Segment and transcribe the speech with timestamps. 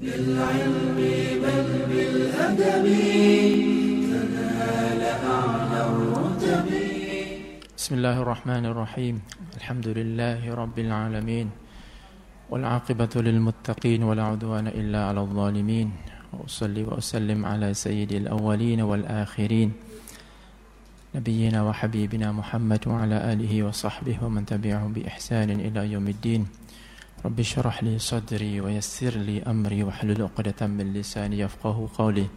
[0.00, 0.96] بالعلم
[1.44, 2.86] بل بالأدب
[4.08, 6.66] تنال أعلى الرتب.
[7.76, 9.14] بسم الله الرحمن الرحيم.
[9.60, 11.46] الحمد لله رب العالمين
[12.48, 15.88] والعاقبة للمتقين ولا عدوان إلا على الظالمين.
[16.32, 19.68] وأصلي وأسلم على سيد الأولين والآخرين
[21.14, 26.42] نبينا وحبيبنا محمد وعلى آله وصحبه ومن تبعهم بإحسان إلى يوم الدين.
[27.25, 32.27] رب اشرح لي صدري ويسر لي أمري واحلل عقدة من لساني يفقه قولي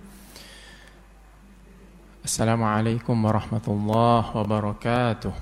[2.25, 5.33] السلام عليكم ورحمة الله وبركاته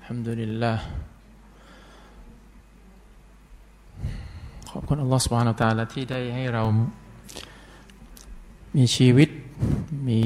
[0.00, 0.78] الحمد لله
[4.70, 6.62] ขอบคุณอัลลอฮฺสุบฮานาตาละที่ได้ให้เรา
[8.76, 9.28] มีชีวิต
[10.08, 10.20] มี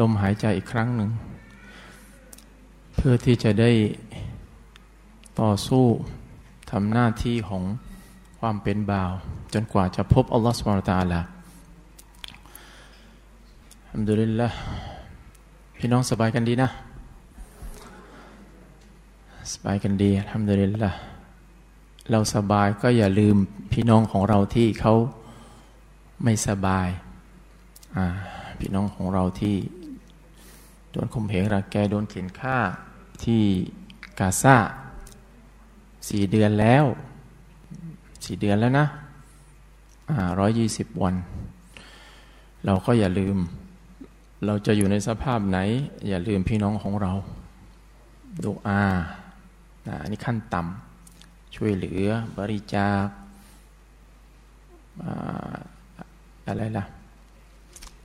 [0.00, 1.10] ลมหายใจอีกครั้งหนึ่ง
[2.94, 3.70] เพื่อที่จะได้
[5.39, 5.85] ต่อสู้
[6.71, 7.63] ทำหน้าที่ของ
[8.39, 9.11] ความเป็นบ่าว
[9.53, 11.21] จนกว่าจะพบอัลลอฮฺสุบานตาละ
[13.93, 14.47] อัมดุลิลละ
[15.77, 16.69] พี่น้องสบายกันดีนะ
[19.53, 20.91] สบายกันดีอัมดุลิลละ
[22.11, 23.35] เราสบายก็อย่าลืม
[23.71, 24.93] พี่น้องของเราที่เขา
[26.23, 26.87] ไม่สบาย
[28.59, 29.55] พี่น้องของเราที่
[30.91, 32.57] โดนข่มเหงรังแกโดนเข็นฆ่า
[33.23, 33.41] ที่
[34.21, 34.57] กาซา
[36.07, 36.85] สี่เดือนแล้ว
[38.25, 38.87] สี่เดือนแล้วนะ
[40.39, 41.15] ร้อยยี่สิบวัน
[42.65, 43.37] เราก็อย่าลืม
[44.45, 45.59] เราจะอยู่ในสภาพไหน
[46.07, 47.13] อย่าลืมพี่น้องของเรา
[48.43, 48.81] ดูอา
[50.01, 53.05] อันนี้ขั้นต่ำช่วยเหลือบริจาค
[56.47, 56.85] อะไรล่ะ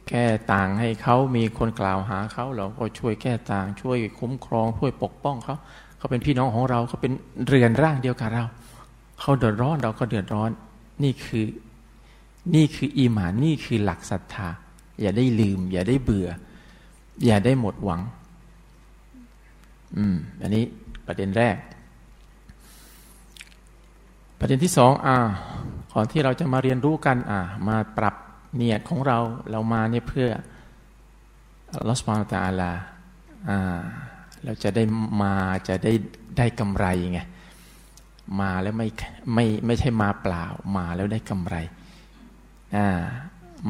[0.09, 5.57] แก้ต่างให้เขามีคนกล่าวหาเขา เราก็ช่วยแก้ต่าง ช่วยคุ้มครอง ช่วยปกป้องเขา
[6.05, 7.13] เขาเป็นพี่น้องของเราเขาเป็น
[7.47, 8.45] เรือนร่างเดียวกับเรา
[9.21, 10.51] เขาเดือดร้อนเราก็เดือดร้อน
[11.03, 11.47] นี่คือ
[12.55, 14.49] นี่คืออีหมานนี่คือหลักศรัทธา
[15.01, 16.29] อย่าได้ลืม อย่าได้เบื่อ
[17.25, 18.01] อย่าได้หมดหวัง
[19.97, 20.65] อืม อันนี้
[21.07, 21.57] ประเด็นแรก
[24.39, 25.17] ประเด็นที่สองอ่า
[25.93, 28.15] ก่อนที่เราจะมาเรียนรู้กัน อ่า มาปรับ
[28.55, 29.19] เนียดของเรา
[29.51, 30.29] เรามาเนี่ยเพื่อ
[31.89, 32.73] ลอสมาตาลา
[33.51, 33.83] อ่า
[34.45, 34.83] เราจะได้
[35.23, 35.35] มา
[35.69, 35.93] จะได้
[36.39, 37.21] ได้กำไรไง
[38.41, 38.89] มาแล้วไม่
[39.35, 40.45] ไม่ไม่ใช่มาเปล่า
[40.77, 41.57] มาแล้วได้กำไร
[42.77, 42.87] อ่า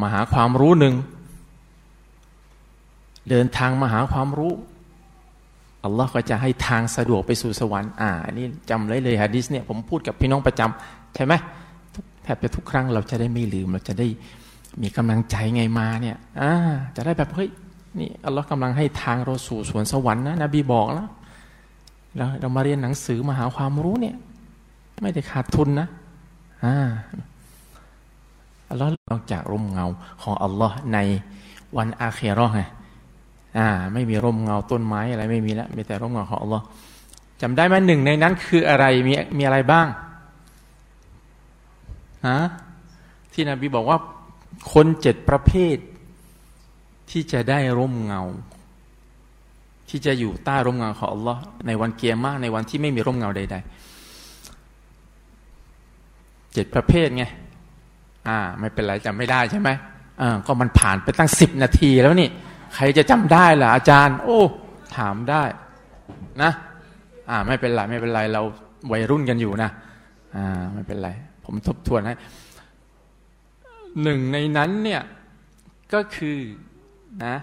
[0.00, 0.94] มาหาความรู้หนึ่ง
[3.30, 4.52] เดินทางมาหาความรู้
[5.84, 11.34] อัลลอฮ์ก็จะให้ทางสะดวกไปสู่สวรรค์อ่าอันนี้จำเลยเลยฮะดิษเนี่ยผมพูดกับพี่น้องประจำใช่ไหม
[12.22, 14.06] แทบจะทุกครั้งเราจะได้ไม่ลืมเราจะได้
[14.82, 16.52] มีกำลังใจไงมาเนี่ยอ่า
[16.96, 17.48] จะได้แบบเฮ้ย
[17.98, 21.08] นี่อัลลอฮ์กำลังให้ทางเราสู่สวนสวรรค์นะนบีบอกแล้ว
[22.16, 24.16] เราเรามาเรียนหนังสือมาหาความรู้เนี่ย
[25.02, 25.88] ไม่ได้ขาดทุนนะ
[26.64, 26.76] อ่า
[28.70, 29.86] อัลลอฮ์นอกจากร่มเงา
[30.22, 30.98] ของอัลลอฮ์ใน
[31.76, 32.60] วันอาเครอไง
[33.58, 36.64] อ่า ไม่มีร่มเงาต้นไม้อะไรไม่มีแล้วมีแต่ร่มเงาของอัลลอฮ์
[37.40, 39.86] จำได้ไหมหนึ่งในนั้นคืออะไรมีมีอะไรบ้าง
[42.26, 42.38] ฮะ
[43.32, 43.98] ที่นบีบอกว่า
[44.72, 45.76] คนเจ็ดประเภท
[47.10, 48.22] ที่จะได้ร่มเงา
[49.88, 53.64] ที่จะอยู่ใต้ร่มเงาของอัลลอฮ์ในวันเกียร์มากในวันที่ไม่มีร่มเงาใด ๆ
[56.52, 57.24] เจ็ดประเภทไง
[58.28, 59.70] อ่า ไม่เป็นไรจำไม่ได้ใช่ไหม
[60.22, 62.28] อ่าก็มันผ่านไปตั้งสิบนาทีแล้วนี่
[62.74, 64.40] ใครจะจำได้ล่ะอาจารย์ โอ้
[64.96, 65.42] ถามได้
[66.42, 66.52] นะ
[67.30, 68.42] อ่า ไม่เป็นไรไม่เป็นไรเรา
[68.92, 69.70] วัยรุ่นกันอยู่นะ
[70.36, 71.08] อ่าไม่เป็นไร
[71.44, 72.14] ผมทบทวนให้
[74.02, 75.02] หนึ่งในนั้นเนี่ย
[75.94, 76.38] ก็คือ
[77.22, 77.34] นะ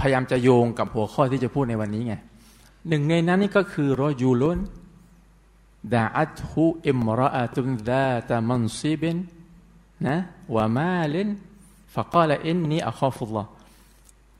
[0.00, 2.14] พยายามจะโยงกับหัวข้อที่จะพูดในวันนี้ไง
[2.88, 4.58] หนึ่งในนั้นนี่ก็คือรอยูลุน
[5.94, 9.16] ดาอัตฮูอิมรอตุนดาตามันซิบิน
[10.06, 10.16] นะ
[10.54, 11.28] วามาลิน
[11.94, 13.44] ฟะกาลอินนีอัคอฟุลลอ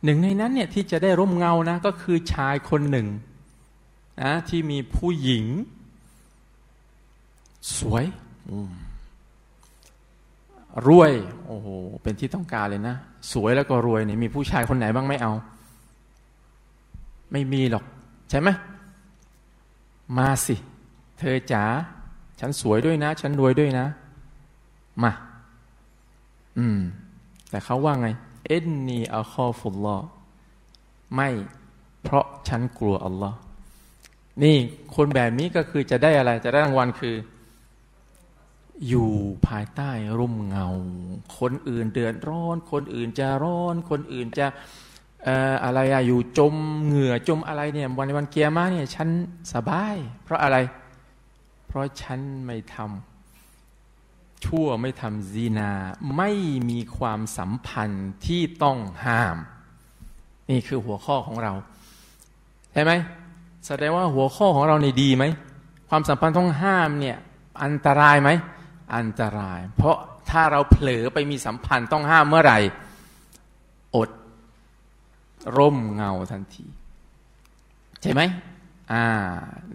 [0.04, 3.06] หนึ่งในนั้นเนี่ยที่จะได้ร่มเงานะก็คือชายคนหนึ่ง
[4.22, 5.44] นะที่มีผู้หญิง
[7.76, 8.04] สวย
[10.86, 11.12] รวย
[11.46, 11.66] โอ้โห
[12.02, 12.96] เป็นที่ต้องการเลยนะ
[13.32, 15.32] สวยแล้วก็รวยเนี่ยมีผู้ชายคนไหนบ้างไม่เอา
[17.32, 17.84] ไม่มีหรอก
[18.30, 18.48] ใช่ไหม
[20.18, 20.56] มาสิ
[21.18, 21.64] เธอจ๋า
[22.40, 23.86] ฉันสวยด้วยนะ ฉันรวยด้วยนะ
[25.02, 25.12] มา
[26.58, 26.78] อืม
[27.50, 28.08] แต่เขาว่าไง
[28.46, 29.96] เอ็นนีอัลคอฟุลลอ
[31.14, 31.28] ไม่
[32.02, 33.36] เพราะฉันกลัวอัลลอฮ์
[34.42, 34.56] นี่
[34.94, 37.14] คนแบบนี้ก็คือจะได้อะไร จะได้รางวัลคือ
[38.88, 39.10] อยู่
[39.46, 40.68] ภายใต้ร่มเงา
[41.38, 44.46] คนอื่นเดือดร้อน คนอื่นจะร้อน คนอื่นจะ
[45.64, 49.08] อะไรอะอยู่จมเหงื่อจมอะไรเนี่ยวันวันเกียร์มาเนี่ยฉัน
[49.52, 50.56] สบาย เพราะอะไร
[51.66, 55.72] เพราะฉันไม่ทำชั่วไม่ทำซีนา
[56.16, 56.30] ไม่
[56.70, 59.36] มีความสัมพันธ์ที่ต้องห้าม
[60.50, 61.52] นี่คือหัวข้อของเรา
[62.72, 62.92] ใช่ไหม
[63.66, 65.24] แสดงว่าหัวข้อของเราในดีไหม
[65.88, 67.16] ความสัมพันธ์ต้องห้ามเนี่ย
[67.62, 68.30] อันตรายไหม
[68.94, 69.96] อันตราย เพราะ
[70.30, 72.58] ถ้าเราเผลอไปมีสัมพันธ์ต้องห้ามเมื่อไหร่
[73.96, 74.10] อด
[75.56, 76.66] ร่มเงาทันที
[78.02, 78.22] ใช่ไหม
[78.92, 79.04] อ่า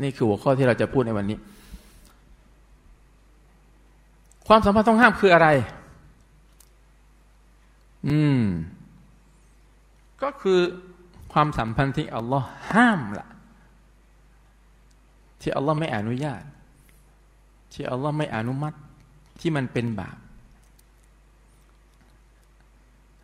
[0.02, 1.38] นี่คือหัวข้อที่เราจะพูดในวันนี้
[4.48, 5.48] ความสัมพันธ์ต้องห้ามคืออะไร
[8.08, 8.44] อืม
[10.24, 10.60] ก็คือ
[11.34, 13.28] ความสัมพันธ์ที่อัลลอฮ์ห้ามละ่ะ
[15.42, 16.44] ที่อัลลอฮ์ไม่อนุญาต
[17.74, 18.78] ที่อัลลอฮ์ไม่อนุมัติ
[19.42, 20.18] ที่มันเป็นบาป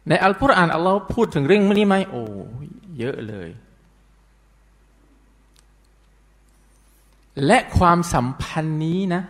[0.10, 2.24] ในอัลกุรอานอัลลอฮ์พูดถึงเรื่องนี้ไหมโอ้
[3.00, 3.50] เยอะเลย
[7.46, 9.24] และความสัมพันธ์นี้นะ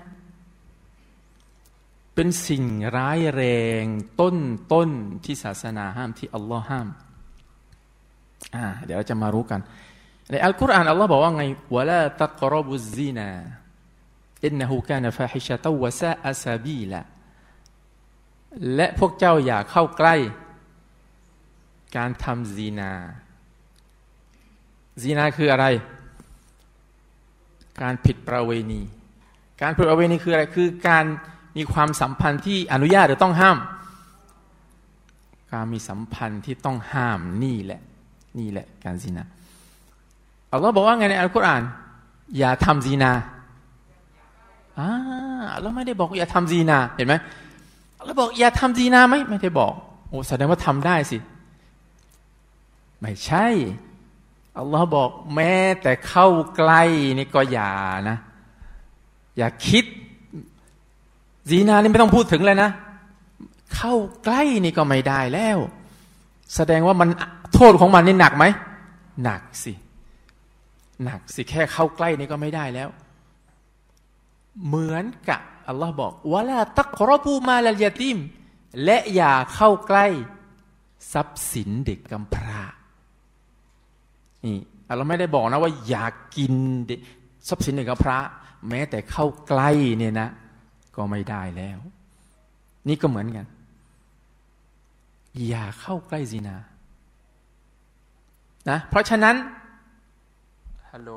[2.16, 2.63] เป็นสิ่ง
[2.95, 3.44] ร้ายแร
[3.81, 3.83] ง
[4.22, 4.36] ต้น
[4.74, 4.90] ต้น
[5.24, 6.88] ที่ศาสนาห้ามที่อัลลอฮ์ห้าม
[8.56, 9.60] อ่าเดี๋ยวเราจะมารู้กัน
[10.31, 11.44] ในอัลกุรอานอัลลอฮ์บอกว่าไง
[11.75, 13.30] วะลาตักรบุซีนา
[14.45, 17.01] อินนหูกานฟาฮิชะตวะซาอซาบีละ
[18.75, 20.16] และพวกเจ้าอย่าเข้าใกล้
[21.98, 22.92] การทำซีนา
[25.01, 25.66] ซีนาคืออะไร
[27.81, 28.81] การผิดประเวณี
[29.62, 31.06] การผิดประเวณีคืออะไร คือการ
[31.57, 33.57] มีความสัมพันธ์ที่อนุญาตหรือต้องห้าม
[35.54, 37.81] การมีสัมพันธ์ที่ต้องห้ามนี่แหละ
[38.40, 39.24] นี่แหละการซีนา
[40.51, 41.63] อัลลอฮ์บอกว่าไงในอัลกุรอาน
[42.38, 43.12] อย่าทำซีนา
[44.80, 44.90] อ่า
[45.62, 47.16] เราไม่ได้บอกอย่าทำซีนาเห็นไหม
[48.06, 49.74] เราบอกอย่าทำซีนาไหมไม่ได้บอก
[50.08, 51.18] โอ้แสดงว่าทำได้สิ
[53.02, 53.48] ไม่ใช่
[54.58, 56.84] อัลลอฮ์บอกแม้แต่เข้าใกล้
[57.18, 57.72] นี่ก็อย่า
[58.10, 58.18] นะ
[59.38, 59.86] อย่าคิด
[61.50, 62.70] ซีนานี่ไม่ต้องพูดถึงเลยนะ
[63.76, 63.94] เข้า
[64.24, 65.58] ใกล้นี่ก็ไม่ได้แล้ว
[66.56, 67.10] แสดงว่ามัน
[67.54, 68.46] โทษของมันนี่หนักไหม
[69.24, 69.74] หนักสิ
[71.04, 72.90] หนักสิแค่เข้าใกล้นี่ก็ไม่ได้แล้ว
[74.65, 78.18] เหมือนกับอัลลอฮ์บอกวะลาตักรบูมาลยาติม
[78.83, 80.07] และอย่าเข้าใกล้
[81.13, 82.62] ทรัพย์สินเด็กกำพร้า
[84.45, 84.57] นี่
[84.98, 86.54] เราไม่ได้บอกนะว่าอยากกิน
[87.48, 88.19] ทรัพย์สินหนึ่งกับพระ
[88.69, 90.30] แม้แต่เข้าใกล้เนี่ยนะ
[90.95, 91.80] ก็ไม่ได้แล้ว
[92.88, 93.45] นี่ก็เหมือนกัน
[95.48, 96.56] อย่าเข้าใกล้ซีนา
[98.69, 99.36] นะเพราะฉะนั้น
[100.92, 101.12] ฮัลโหล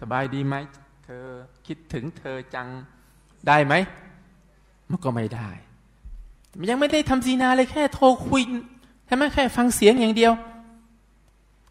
[0.00, 0.54] สบายดีไหม
[1.10, 1.30] เธอ
[1.66, 2.68] คิดถึงเธอจัง
[3.46, 3.74] ได้ไหม
[4.90, 5.48] มันก็ไม่ได้
[6.70, 8.42] ยังไม่ได้ทำซีนาเลยแค่โทรคุย
[9.06, 10.32] ใช่ไหมแค่ฟังเสียงอย่างเดียว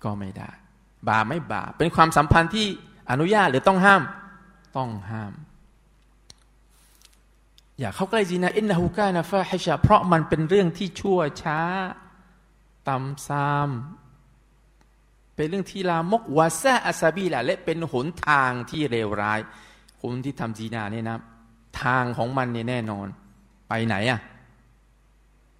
[0.04, 0.50] ก็ไม่ได้
[1.07, 2.68] บาไม่บาเป็นความสัมพันธ์ที่
[3.12, 4.01] อนุญาตหรือต้องห้าม
[4.78, 5.34] ต้องห้าม
[7.80, 11.60] อย่าเข้าใกล้จีนะอินนาฮูกานะฟาฮิชาเพราะมันเป็นเรื่องที่ชั่วช้า
[12.88, 13.69] ตำซาม
[15.38, 19.39] เป็นเรื่องที่ลามกวาซาอัซาบีละและเป็นหนทางที่เลวร้าย
[20.01, 21.18] คนที่ทำจีนาเนี่ยนะ
[21.84, 23.07] ทางของมันเนี่ยแน่นอน
[23.69, 24.19] ไปไหนอะ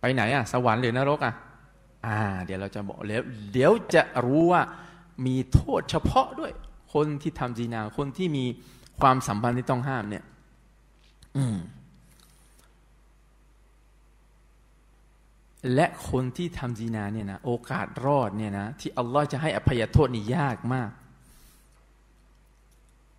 [0.02, 3.22] ไปไหนอะสวรรค์หรือนรกอะ่า เดี๋ยวเราจะบอกแล้ว
[3.54, 4.62] เดี๋ยวจะรู้ว่า
[5.26, 6.52] มีโทษเฉพาะด้วย
[6.94, 8.46] คนที่ทำจีนา คนที่มี
[9.02, 10.24] ความสัมพันธ์ที่ต้องห้ามเนี่ย
[11.38, 11.58] อืม
[15.74, 20.90] และคนที่ทำจีนาเนี่ยนะโอกาสรอดเนี่ยนะที่อัลลอฮ์จะให้อภัยโทษนี่ยากมาก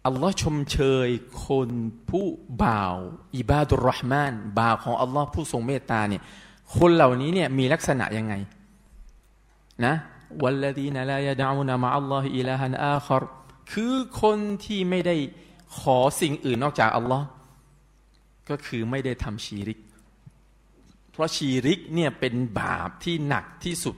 [0.07, 1.09] อัลลอฮ์ชมเชย
[1.47, 1.71] คน
[2.11, 2.27] ผู้
[2.65, 2.97] บ่าว
[3.37, 6.23] อิบาดุรห์มานบ่าวของอัลลอฮ์ผู้ทรงเมตตาเนี่ย
[6.77, 8.35] คนเหล่านี้เนี่ยมีลักษณะยังไง
[9.85, 9.95] นะ
[10.43, 13.23] วัลลดีนลายดาอุนามะอัลลอฮิอิลาฮันอาคอร
[13.73, 15.17] คือคนที่ไม่ได้
[15.79, 17.27] ขอสิ่งอื่นนอกจากอัลลอฮ์
[18.51, 19.79] ก็คือไม่ได้ทำชีริก
[21.19, 23.97] ราะชีริกเนี่ยเป็นบาปที่หนักที่สุด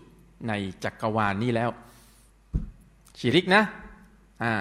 [0.49, 0.53] ใน
[0.85, 1.71] จักรวาลนี้แล้ว
[3.19, 3.63] ชีริกนะ
[4.43, 4.55] อ่า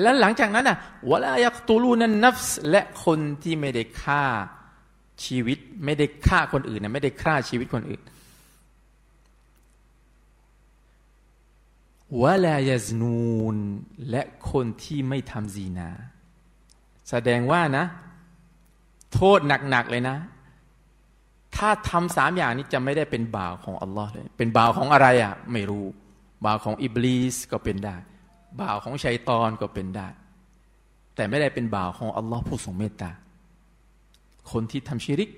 [0.00, 0.78] และหลังจากนั้นอะ
[1.10, 4.24] วลายักตูลูนันนัฟส์และคนที่ไม่ได้ฆ่า
[5.24, 8.02] ชีวิตไม่ได้ฆ่าคนอื่นนะไม่ได้ฆ่าชีวิตคนอื่น
[12.20, 13.56] วะลายซนูน
[14.10, 15.90] และคนที่ไม่ทำซีนา
[17.10, 17.84] แสดงว่านะ
[19.14, 19.38] โทษ
[19.70, 20.16] หนัก ๆ เลยนะ
[21.56, 25.86] ถ้าทำสามอย่างนี้จะไม่ได้เป็นบ่าวของอัลลอฮ์เลยเป็นบ่าวของอะไรอะไม่รู้
[26.44, 27.96] บ่าวของอิบลิสก็เป็นได้
[28.60, 30.08] บ่าวของชัยตอนก็เป็นได้
[31.16, 33.10] แต่ไม่ได้เป็นบ่าวของอัลลอฮ์ผู้ทรงเมตตา
[34.52, 35.30] คนที่ทำชิริก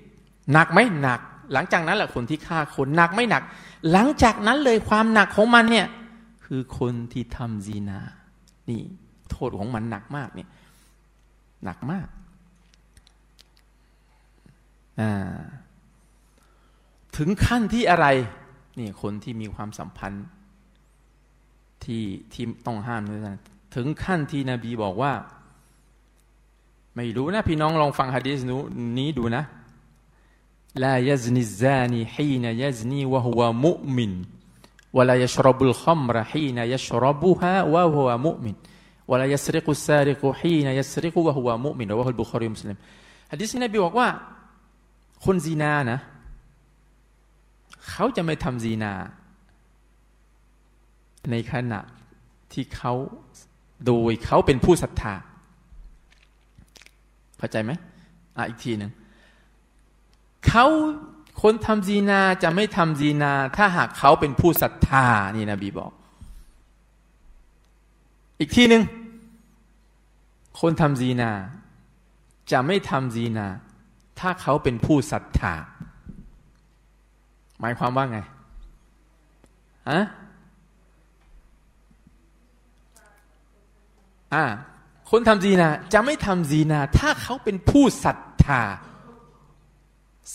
[0.51, 1.19] หนักไหมหนัก
[1.53, 3.43] หลังจากนั้นแหละคนที่ฆ่าคนหนักไม่หนัก
[3.91, 5.87] หลังจากนั้นเลยความหนักของมันเนี่ย
[6.45, 7.99] คือคนที่ทำซีนา
[8.69, 8.81] นี่
[9.31, 10.49] โทษของมันหนักมากเนี่ย
[11.63, 12.07] หนักมาก
[14.99, 15.39] อ่า
[17.17, 18.07] ถึงขั้นที่อะไร
[18.79, 20.25] นี่คนที่มีความสัมพันธ์
[21.83, 22.03] ที่
[22.33, 23.37] ที่ต้องห้ามนี่นะ
[23.75, 25.13] ถึงขั้นที่นบีบอกว่า
[26.95, 28.39] ไม่รู้นะ พี่น้องลองฟังฮะดีษ
[28.99, 29.43] นี้ดูนะ
[30.83, 34.11] ลายซนิซานีฮีนยซนีวะฮุวะมุมิน
[34.97, 38.55] วลายชรบุลขมรฮีนยชรบุฮะวะฮุวะมุมิน
[39.11, 42.77] วลายสริกุสาริกุฮีนยสริกุวะฮุวะมุมินวะฮุลบุคอรีมุสลิม
[43.31, 44.07] ฮะดีษนบีบอกว่า
[45.25, 45.99] คนซีนานะ
[47.89, 48.93] เขาจะไม่ทำซีนา
[51.31, 51.81] ในขณะ
[52.53, 52.93] ที่เขา
[53.85, 55.13] โดยเขาเป็นผู้ศรัทธา
[57.37, 57.71] เข้าใจไหม
[58.37, 58.91] อะอีกทีหนึ่ง
[60.47, 60.65] เขา
[61.41, 65.91] คนทำซีนาจะไม่ทำซีนา ถ้าหากเขาเป็นผู้ศรัทธานี่นะบีบอก
[68.39, 68.83] อีกทีหนึ่ง
[70.59, 71.31] คนทำซีนา
[72.51, 73.47] จะไม่ทำซีนา
[74.19, 75.53] ถ้าเขาเป็นผู้ศรัทธา
[77.63, 78.19] หมายความว่าไง
[79.89, 79.99] อะ
[84.33, 84.45] อ่า
[85.09, 88.61] คนทำซีนาจะไม่ทำซีนา ถ้าเขาเป็นผู้ศรัทธา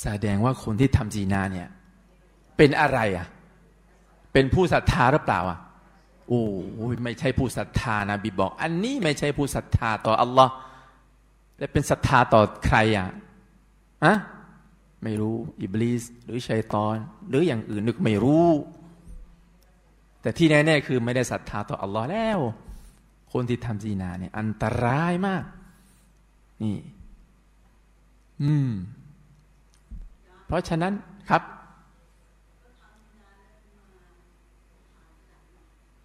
[0.00, 1.68] แสดงว่าคนที่ทำซีนาเนี่ย
[2.56, 3.26] เป็นอะไรอะ
[4.32, 5.58] เป็นผู้ศรัทธาหรือเปล่าอะ
[6.28, 6.40] โอ้
[7.04, 10.52] ไม่ใช่ผู้ศรัทธานะบีบอก อันนี้ไม่ใช่ผู้ศรัทธาต่ออัลลอฮ์
[11.58, 13.08] และเป็นศรัทธาต่อใครอะ
[14.04, 14.14] อะ
[15.02, 16.96] ไม่รู้อิบลิสหรือชัยตอน
[17.28, 18.48] หรืออย่างอื่นนึกไม่รู้
[20.22, 22.38] แต่ที่แน่ๆคือไม่ได้ศรัทธาต่ออัลลอฮ์แล้ว
[23.32, 25.44] คนที่ทำซีนาเนี่ยอันตรายมาก
[26.62, 26.76] นี่
[28.42, 28.70] อืม
[30.46, 30.92] เพราะฉะนั้น
[31.30, 31.42] ครับ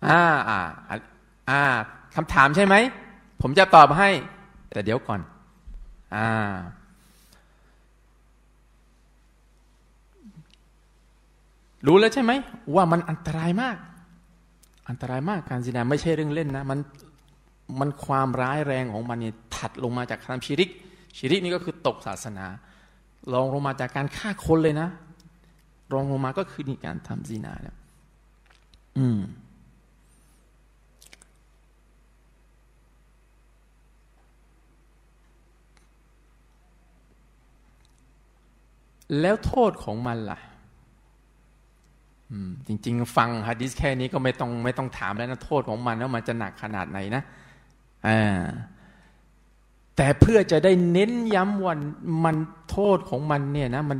[0.07, 0.59] อ่าอ่า
[1.49, 1.61] อ่า
[2.15, 2.75] คำถามใช่ไหม
[3.41, 4.09] ผมจะตอบให้
[4.69, 5.21] แต่เดี๋ยวก่อน
[6.15, 6.29] อ่า
[11.87, 12.31] รู้แล้วใช่ไหม
[12.75, 13.77] ว่ามันอันตรายมาก
[14.89, 16.79] อันตรายมากการซินาไม่ใช่เรื่องเล่นนะมัน
[17.79, 20.69] มันความร้ายแรงของมันเนี่ยถัดลงมาจากการชิริก
[21.17, 22.45] ชิริกนี่ก็คือตกศาสนา
[23.33, 24.89] ลองลงมาจากการฆ่าคนเลยนะ
[25.93, 27.77] รองลงมาก็คือนี่การทำซินาเนี่ย
[28.97, 29.19] อืม
[39.21, 40.39] แล้วโทษของมันล่ะ
[42.67, 47.23] จริง ๆ ฟังฮะดิษแค่นี้ก็ไม่ต้องไม่ต้องถามแล้วนะโทษของมันว่ามันจะหนักขนาดไหนนะ
[48.07, 48.43] อ่า
[49.95, 51.79] แต่เพื่อจะได้เน้นย้ำวัน
[52.25, 52.35] มัน
[52.69, 53.99] โทษของมันเนี่ยนะมัน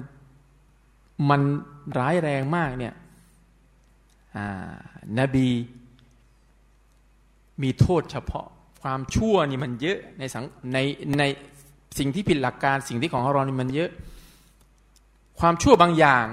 [1.29, 1.41] มัน
[1.99, 2.93] ร้ายแรงมากเนี่ย
[5.19, 5.47] นบี
[7.61, 8.47] มีโทษเฉพาะ
[8.81, 10.77] ความชั่วนี่มันเยอะในสังใน
[11.19, 11.23] ใน
[11.97, 13.89] สิ่งที่ผิดหลักการสิ่งที่ของเรานี่มันเยอะ
[15.39, 16.25] ความชั่วบางอย่าง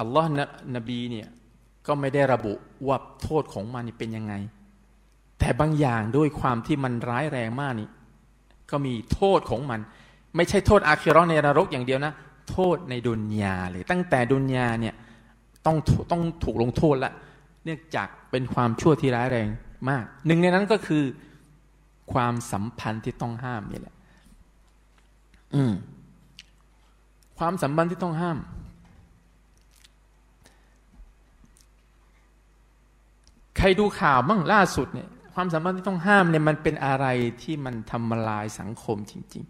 [0.00, 0.28] อัลลอฮ์
[0.76, 1.28] นบีเนี่ย
[1.86, 2.52] ก็ไม่ได้ระบุ
[2.86, 4.34] ว่าโทษของมันนี่เป็นยังไง
[5.38, 7.88] แต่บางอย่างด้วยความที่มันร้ายแรงมากนี่
[8.70, 9.80] ก็มีโทษของมัน
[10.36, 12.12] ไม่ใช่โทษอาคิรอในนรกอย่างเดียวนะ
[12.50, 14.94] โทษในดุนยาเลยตั้งแต่ดุนยาเนี่ย
[15.66, 15.76] ต้อง
[16.12, 17.12] ต้องถูกลงโทษละ
[17.64, 19.48] เนื่องจากเป็นความชั่วที่ร้ายแรง
[19.88, 21.04] มาก หนึ่งในนั้นก็คือ
[22.12, 23.94] ความสัมพันธ์ที่ต้องห้ามนี่แหละ
[25.54, 25.72] อืม
[27.38, 28.38] ความสัมพันธ์ที่ต้องห้าม
[33.58, 37.06] ใครดูข่าวบ้างล่าสุดเนี่ยความสัมพันธ์ที่ต้องห้ามเนี่ยมันเป็นอะไร
[37.42, 39.44] ที่มันทำลายสังคมจริง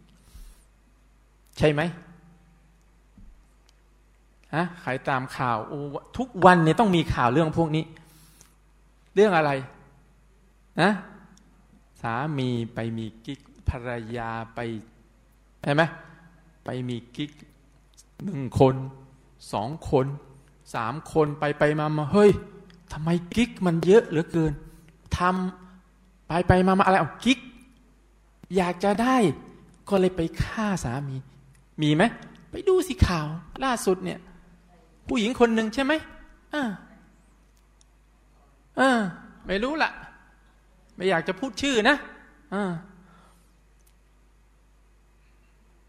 [0.77, 1.83] ๆ ใช่ไหม
[4.55, 5.59] ฮะใครตามข่าว
[6.19, 7.85] ทุกวันเนี่ยต้องมีข่าวเรื่องพวกนี้
[9.15, 9.51] เรื่องอะไร
[10.81, 10.93] นะ
[12.03, 14.59] สามีไปมีกิ๊กภรรยาไป
[15.63, 15.83] ใช่ไหม
[16.65, 17.31] ไปมีกิ๊ก
[18.25, 18.75] หนึ่งคน
[19.53, 20.07] สองคน
[20.75, 22.31] สามคนไปไปมามาเฮ้ย
[22.93, 24.53] ทำไมกิ๊กมันเยอะเหลือเกิน
[25.19, 27.39] ทำไปไปมามาอะไรเอากิ๊ก
[28.57, 29.17] อยากจะได้
[29.89, 31.17] ก็เลยไปฆ่าสามี
[31.83, 32.03] มีไหม
[32.51, 33.27] ไปดูสิข่าว
[33.65, 34.19] ล่าสุดเนี่ย
[35.09, 35.93] ผู้หญิงคนหนึ่งใช่ไหม
[36.55, 36.65] อ่า
[38.81, 39.01] อ่า
[39.47, 39.91] ไม่รู้ละ
[40.97, 41.97] ไม่อยากจะพูดชื่อนะ
[42.55, 42.73] อ่า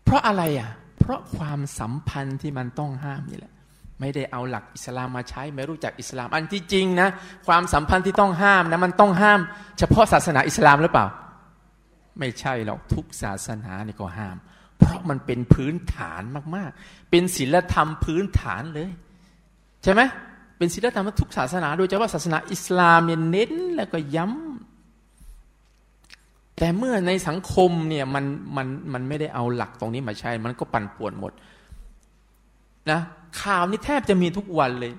[0.03, 3.53] เพราะอะไรอะ เพราะความสัมพันธ์ที่มันต้องห้ามนี่แหละ
[3.99, 7.09] ไม่ได้เอาหลักอิสลามมาใช้ ไม่รู้จักอิสลาม อันที่จริงนะ
[7.47, 9.39] ความสัมพันธ์ที่ต้องห้ามนะมันต้องห้าม
[9.79, 11.05] เฉพาะศาสนาอิสลามหรือเปล่า
[12.19, 14.37] ไม่ใช่หรอกทุกศาสนานี่ก็ห้าม
[14.77, 16.21] เพราะมันเป็นพื้นฐาน
[16.55, 18.89] มากๆ เป็นศีลธรรมพื้นฐานเลย
[19.83, 20.01] ใช่ไหม
[20.57, 24.35] เป็นศีลธรรมทุกศาสนา โดยเฉพาะศาสนาอิสลามเนี่ยเน้นแล้วก็ย้ำ
[26.57, 28.25] แต่เมื่อในสังคมเนี่ยมัน
[28.57, 31.33] มันมันไม่ได้เอาหลักตรงนี้มาใช้ มันก็ปั่นป่วนหมด
[32.91, 32.99] นะ
[33.41, 34.93] ข่าวนี่แทบจะมีทุกวันเลย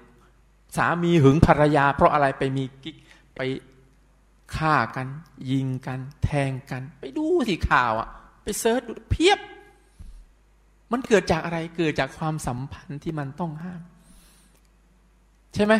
[0.76, 2.96] สามีหึงภรรยา เพราะอะไรไปมีกิ๊ก
[3.36, 3.40] ไป
[4.56, 5.06] ฆ่ากัน
[5.50, 8.08] ยิงกัน แทงกัน ไปดูสิข่าวอะ
[8.42, 9.38] ไปเซิร์ชดูเพียบ
[10.92, 13.82] มันเกิดจากอะไรเกิดจากความสัมพันธ์ที่มันต้องห้าม
[15.54, 15.74] ใช่ไหม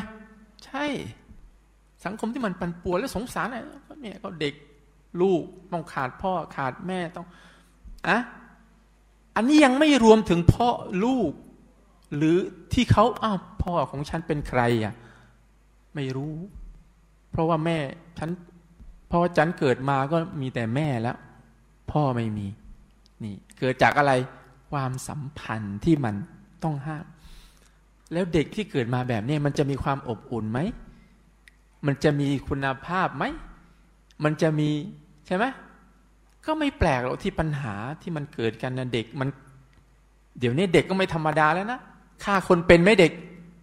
[0.64, 0.84] ใช่
[2.04, 3.58] สังคมที่มันปั่นป่วนและสงสารอะไร
[4.02, 4.54] เนี่ยก็เด็ก
[5.20, 5.42] ลูก
[5.72, 7.26] ต้องขาดพ่อขาดแม่ต้อง
[8.08, 8.18] อะ
[9.36, 10.68] อันนี้ยังไม่รวมถึงพ่อ
[11.04, 11.32] ลูก
[12.16, 12.36] หรือ
[12.72, 14.94] ที่เขาอ้าวพ่อของฉันเป็นใครอะ
[15.94, 16.34] ไม่รู้
[17.30, 17.78] เพราะว่าแม่
[18.18, 18.30] ฉัน
[19.10, 21.16] พอฉันเกิดมาก็มีแต่แม่แล้ว
[21.90, 22.46] พ่อไม่มี
[23.22, 24.12] นี่ เกิดจากอะไร
[24.70, 26.14] ความสัมพันธ์ที่มัน
[26.62, 27.04] ต้องห้าม
[28.12, 30.60] แล้วเด็กที่เกิดมาแบบนี้มันจะมีความอบอุ่นไหม
[31.86, 33.24] มันจะมีคุณภาพไหม
[34.24, 34.70] มันจะมี
[35.26, 35.44] ใช่ไหม
[36.46, 39.28] ก็ไม่แปลกหรอกที่ปัญหาที่มันเกิดกันนะเด็กมัน
[40.38, 41.80] เดี๋ยวนี้เด็กก็ไม่ธรรมดาแล้วนะ
[42.24, 43.12] ฆ่าคนเป็นไม่เด็ก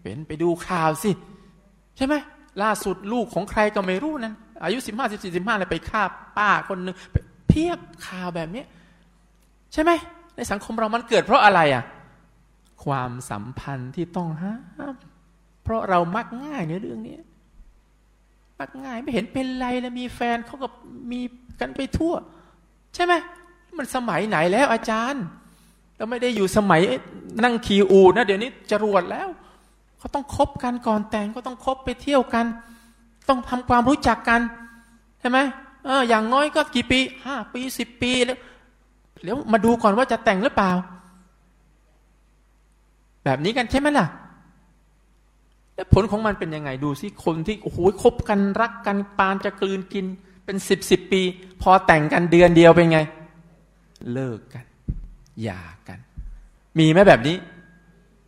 [0.02, 1.12] เป็นไปดูข่าวสิ
[1.98, 2.16] ใช่ไหม
[2.64, 6.04] ล่าสุดลูกของใครก็ไม่รู้นั้น อายุสิบห้าสิบสี่สิบห้าเลยไปฆ่า
[6.38, 6.96] ป้าคนหนึ่ง
[7.48, 8.64] เพียบข่าวแบบนี้
[9.74, 9.92] ใช่ไหม
[10.36, 11.84] ในสังคมเรามันเกิดเพราะอะไรอะ
[12.84, 14.56] ความสัมพันธ์ที่ต้องห้า
[14.94, 14.96] ม
[15.64, 17.16] เพราะเรามักง่ายในเรื่องนี้
[18.60, 20.68] มักง่ายไม่เห็นเป็นไรแล้วมีแฟนเขาก็
[21.12, 21.22] มี
[21.60, 22.14] กันไปทั่ว
[22.96, 23.14] ใช่ไหม
[23.78, 25.24] มันสมัยไหนแล้วอาจารย์
[25.98, 26.82] เราไม่ได้อยู่สมัย
[27.44, 29.28] นั่งขี่อูนะเดี๋ยวนี้จรวดแล้ว
[30.00, 32.46] เขาต้องคบกันก่อนแต่งก็ต้องคบไปเที่ยวกัน
[33.30, 34.42] ต้องทำความรู้จักกัน
[35.20, 35.38] ใช่ไหม
[35.86, 38.40] เอออย่างน้อยก็กี่ปีห้าปีสิบปีแล้ว
[39.24, 40.72] เดี๋ยวมาดูก่อนว่าจะแต่งหรือเปล่า
[43.24, 44.08] แบบนี้กันใช่ไหมล่ะ
[45.76, 50.06] แล้วผลของมันเป็นยังไงดูสิคนที่โอ้โหคบกันรักกันปานจะกลืนกิน
[50.46, 51.22] เป็นสิบสิบปี
[51.62, 53.00] พอแต่งกันเดือนเดียวเป็นไง
[54.14, 54.64] เลิกกัน
[55.44, 56.00] หย่ากัน
[56.80, 57.36] มีไหมแบบนี้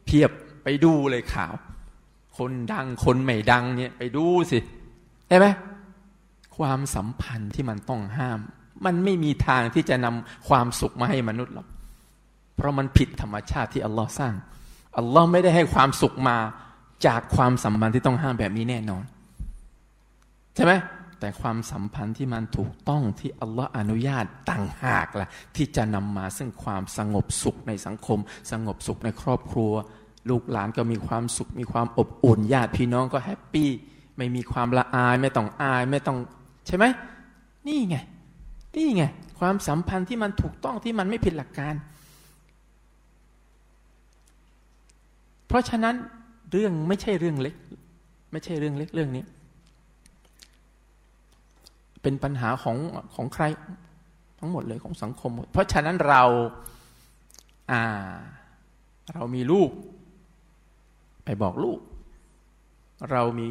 [0.05, 0.31] เพียบ
[0.63, 1.53] ไปดูเลยข่าว
[2.37, 4.59] คนดังคนไม่ดังเนี่ยไปดูสิ
[5.27, 5.47] ใช่ไหม
[6.57, 8.39] ความสัมพันธ์ที่มันต้องห้าม
[8.85, 11.67] มันไม่มีทางที่จะนำความสุขมาให้มนุษย์หรอก
[12.55, 14.33] เพราะมันผิดธรรมชาติที่อัลลอฮ์สร้าง
[14.97, 16.37] อัลลอฮ์ไม่ได้ให้ความสุขมา
[17.05, 19.03] จากความสัมพันธ์ที่ต้องห้ามแบบนี้แน่นอน
[20.55, 20.71] ใช่ไหม
[21.19, 28.19] แต่ความสัมพันธ์ที่มันถูกต้องที่อัลลอฮ์อนุญาตต่างหากละ่ะที่จะนำมาซึ่งความสงบสุขในสังคม
[28.51, 29.71] สงบสุขในครอบครัว
[30.29, 33.69] ลูกหลานก็มีความสุขมีความอบอุ่นญาติพี่น้องก็แฮปปี้
[34.17, 36.17] ไม่มีความละอายไม่ต้องอายไม่ต้อง
[36.67, 36.85] ใช่ไหม
[37.67, 37.97] นี่ไง
[38.75, 39.03] นี่ไง
[39.39, 41.75] ความสัมพันธ์ที่มันถูกต้องที่มันไม่ผิดหลักการ
[45.47, 45.95] เพราะฉะนั้น
[46.51, 47.55] เรื่องไม่ใช่เรื่องเล็ก
[48.31, 49.23] ไม่ใช่เรื่องเล็กเรื่องนี้
[52.01, 52.77] เป็นปัญหาของ
[53.15, 53.43] ของใคร
[54.39, 56.23] ทั้งหมดเลยของสังคม เพราะฉะนั้นเรา
[57.71, 57.83] อ่า
[59.13, 59.69] เรามีลูก
[61.25, 61.79] ไปบอกลูก
[63.11, 63.49] เรามี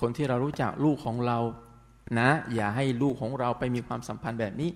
[0.00, 1.38] คนที่เรารู้จักลูกของเรา
[2.18, 4.70] นะ อย่าให้ลูกของเราไปมีความสัมพันธ์แบบนี้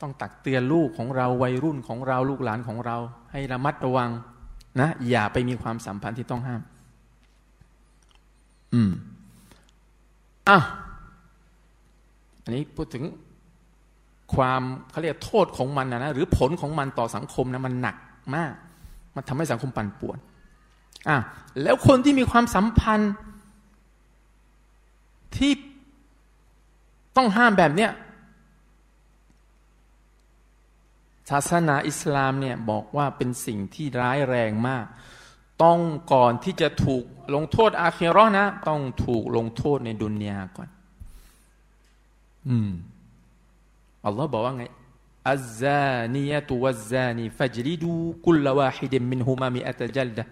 [0.00, 2.96] ต้องตักเตือนลูกของเราวัยรุ่นของเราลูกหลานของเรา
[3.32, 4.10] ให้ระมัดระวัง
[4.80, 6.62] นะ อย่าไปมีความสัมพันธ์ที่ต้องห้าม
[8.74, 8.90] อืม
[10.48, 10.58] อะ
[12.42, 13.04] อันนี้พูดถึง
[14.34, 17.96] ความเขาเรียกโทษของมันนะนะหรือผลของมันต่อสังคมนะมันหนัก
[18.34, 18.52] มาก
[19.14, 20.18] มันทำให้สังคมปั่นป่วน
[21.08, 21.16] อะ
[21.62, 23.12] แล้วคนที่มีความสัมพันธ์
[25.36, 25.52] ที่
[27.16, 27.90] ต้องห้ามแบบเนี้ย
[31.30, 34.84] ศาสนาอิสลามเนี่ยบอกว่าเป็นสิ่งที่ร้ายแรงมาก
[35.62, 35.78] ต้อง
[36.12, 40.68] ก่อนที่จะถูกลงโทษอาคีรอนะ ต้องถูกลงโทษในดุนยาก่อน
[42.47, 42.71] อืม
[44.05, 44.63] อัลลอฮ์บอกว่าไง
[45.31, 47.91] อัซซานียตุวัซซานีฟัจลิดู
[48.25, 50.25] คุลวาฮิดมินฮุมามิอัตจัลดะ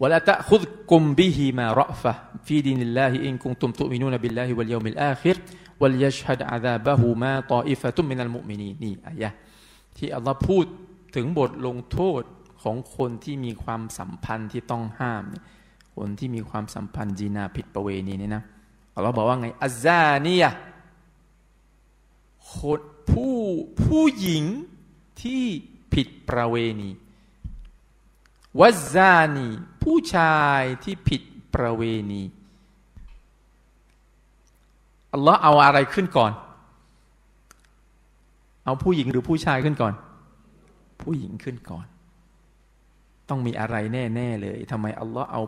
[0.00, 2.14] ولا تأخذكم بهما رأفة
[2.46, 5.36] في دين الله إن كنتم تؤمنون بالله واليوم الآخر
[5.80, 9.30] وليشهد عذابهما طائفة من المؤمنين นี่อายะ
[9.96, 10.64] ที่อัลลอฮ์พูด
[11.16, 12.22] ถึงบทลงโทษ
[12.62, 15.24] ของคนที่มีความสัมพันธ์ที่ต้องห้าม
[15.96, 18.42] คนที่มีความสัมพันธ์จีนาผิดประเวณีนี่นะ
[18.94, 20.67] อัลลอฮ์บอกว่าไงอัซานียคน
[23.11, 23.35] ผู้
[23.83, 24.43] ผู้หญิง
[25.21, 25.43] ที่
[25.93, 26.91] ผิดประเวณี
[28.59, 29.47] วัซานี
[29.83, 31.21] ผู้ชายที่ผิด
[31.53, 32.23] ประเวณี
[35.13, 36.31] อัลลอฮ์เอาอะไรขึ้นก่อน
[38.65, 39.93] เอาผู้หญิงหรือผู้ชายขึ้นก่อน
[41.01, 41.85] ผู้หญิงขึ้นก่อน
[43.29, 45.41] ต้องมีอะไรแน่ ๆ เลยทำไมอัลลอฮ์เอา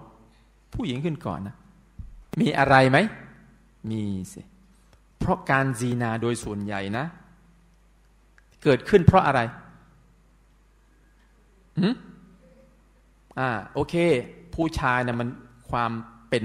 [0.73, 1.55] ผู้หญิงขึ้นก่อนนะ
[2.41, 2.97] มีอะไรไหม
[3.89, 4.01] มี
[4.33, 4.41] สิ
[5.31, 7.05] ราะการซีนาโดยส่วนใหญ่นะ
[8.63, 9.41] เกิดขึ้นเพราะอะไร
[11.79, 11.95] อืม
[13.39, 13.93] อ่า โอเค
[14.53, 15.29] ผู้ชายนะมัน
[15.69, 15.91] ความ
[16.29, 16.43] เป็น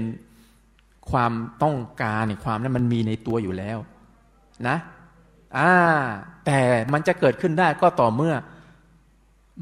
[1.11, 3.77] ความต้องการเนี่ยความนั้นมันมีในตัวอยู่แล้ว
[4.67, 4.77] นะ
[5.57, 5.71] อ่า
[6.45, 6.59] แต่
[6.93, 8.33] มันจะเกิดขึ้นได้ก็ต่อเมื่อ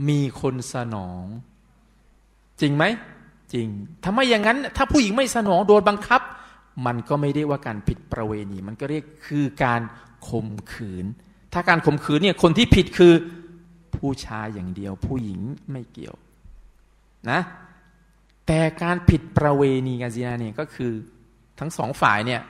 [0.09, 1.23] มีคนสนอง
[2.61, 2.83] จริงไหม
[3.53, 3.67] จริง
[4.05, 6.21] ทำไมอย่างนั้น ถ้าผู้หญิงไม่สนองโดนบังคับ
[6.85, 9.81] มันก็ไม่ได้ว่าการผิดประเวณี มันก็เรียกคือการ
[10.29, 11.05] ข่มขืน
[11.53, 13.13] ถ้าการข่มขืนเนี่ยคนที่ผิดคือ
[13.97, 16.15] ผู้ชายอย่างเดียว ผู้หญิงไม่เกี่ยว
[17.29, 17.39] นะ
[18.47, 20.91] แต่การผิดประเวณีกันซีนาเนี่ยก็คือ
[21.59, 22.41] ทั้งสองฝ่ายเนี่ย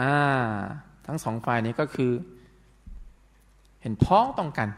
[0.00, 0.14] อ่า
[1.06, 2.12] ทั้งสองฝ่ายนี้ก็คือ
[3.82, 4.68] เห็นพ้องต้องกัน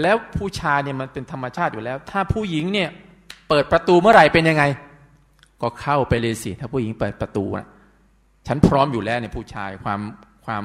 [0.00, 2.90] แล้วผู้ชายเนี่ยมันเป็นธรรมชาติอยู่แล้ว ถ้าผู้หญิงเนี่ย
[3.48, 4.64] เปิดประตูเมื่อไหร่เป็นยังไง
[5.62, 7.66] ก็เข้าไปเลยสิ ถ้าผู้หญิงเปิดประตูนะ
[8.46, 10.00] ฉันพร้อมอยู่แล้วเนี่ยผู้ชายความ
[10.44, 10.64] ความ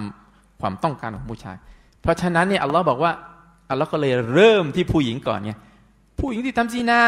[0.61, 1.57] ความต้องการของผู้ชาย
[2.01, 3.11] เพราะฉะนั้นเนี่ยอัลลอฮ์บอกว่า
[3.69, 5.53] อัลลอฮ์ก็เลยเริ่มที่ผู้หญิงก่อนไง
[6.19, 7.01] ผู้หญิงที่ทำซีนา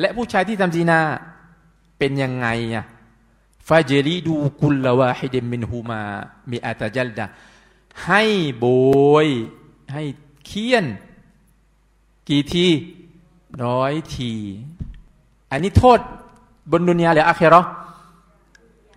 [0.00, 1.00] และผู้ชายที่ทำซีนา
[1.98, 2.84] เป็นยังไงอะ
[3.68, 6.02] ฟาเจรีดูกุลละวาฮิดมินฮูมา
[6.50, 7.24] มีอัตาจัลดา
[8.06, 8.22] ให้
[8.58, 8.66] โบ
[9.24, 9.28] ย
[9.92, 10.02] ให้
[10.46, 10.86] เคี่ยน
[12.28, 12.68] กี่ที
[13.66, 14.32] ร้อยที
[15.50, 15.98] อันนี้โทษ
[16.70, 17.62] บนดุนยาหรืออาเครอ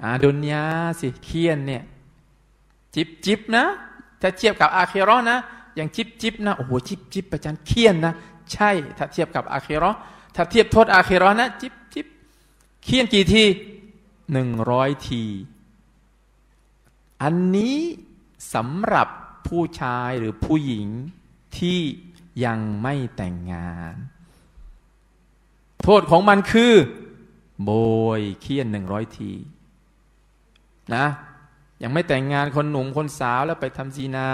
[0.04, 0.64] อ่าดุนยา
[1.00, 1.84] สิเคียนเนี่ย
[2.96, 3.66] จิบจิบนะ
[4.22, 5.38] ถ้าเทียบกับอาเครอนะ
[5.76, 8.14] อย่างจิบจิบนะโอ้โหจิบจิบประจันเคียนนะ
[8.52, 9.92] ใช่ ถ้าเทียบกับอาเครอ
[10.36, 12.08] ถ้าเทียบโทษอาเครอนะจิบจิบ
[12.84, 13.44] เคียนกี่ที
[14.32, 15.24] หนึ่งร้อยที
[17.22, 17.78] อันนี้
[18.54, 19.08] สำหรับ
[19.48, 20.88] ผู้ชายหรือผู้หญิง
[21.58, 21.80] ที่
[22.46, 23.96] ยังไม่แต่งงาน
[25.84, 26.74] โทษของมันคือ
[27.64, 27.72] โบ
[28.20, 29.32] ยเคี่ยนหนึ่งร้อยที
[30.96, 31.06] นะ
[31.84, 34.28] ยังไม่แต่งงานคนหนุ่มคนสาวแล้วไปทำซีนา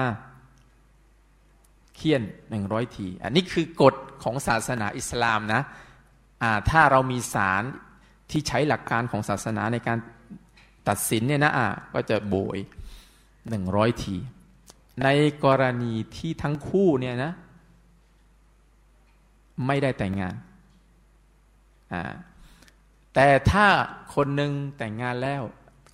[1.95, 5.61] เคี่ยนหนึ่งร้อยที อันนี้คือกฎของศาสนาอิสลามนะ
[6.69, 7.63] ถ้าเรามีศาล
[8.31, 9.97] ที่ใช้หลักการของศาสนาในการ
[10.87, 12.57] ตัดสินเนี่ยนะอะก็จะโบย
[13.49, 14.15] หนึ่งร้อยที
[15.03, 15.07] ใน
[15.45, 17.31] กรณีที่ทั้งคู่เนี่ยนะ
[19.67, 20.35] ไม่ได้แต่งงาน
[21.93, 22.13] อ่า
[23.15, 23.67] แต่ถ้า
[24.15, 25.41] คนหนึ่งแต่งงานแล้ว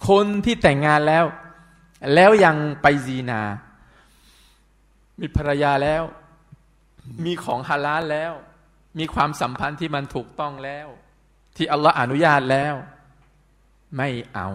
[0.09, 1.25] คนที่แต่งงานแล้ว
[2.15, 3.41] แล้วยังไปซีนา
[5.19, 6.03] มีภรรยาแล้ว
[7.25, 8.33] มีของฮาลาลแล้ว
[8.99, 10.87] มีความสัมพันธ์ที่มันถูกต้องแล้ว
[11.55, 12.75] ที่อัลลอฮ์อนุญาตแล้ว
[13.97, 14.49] ไม่เอา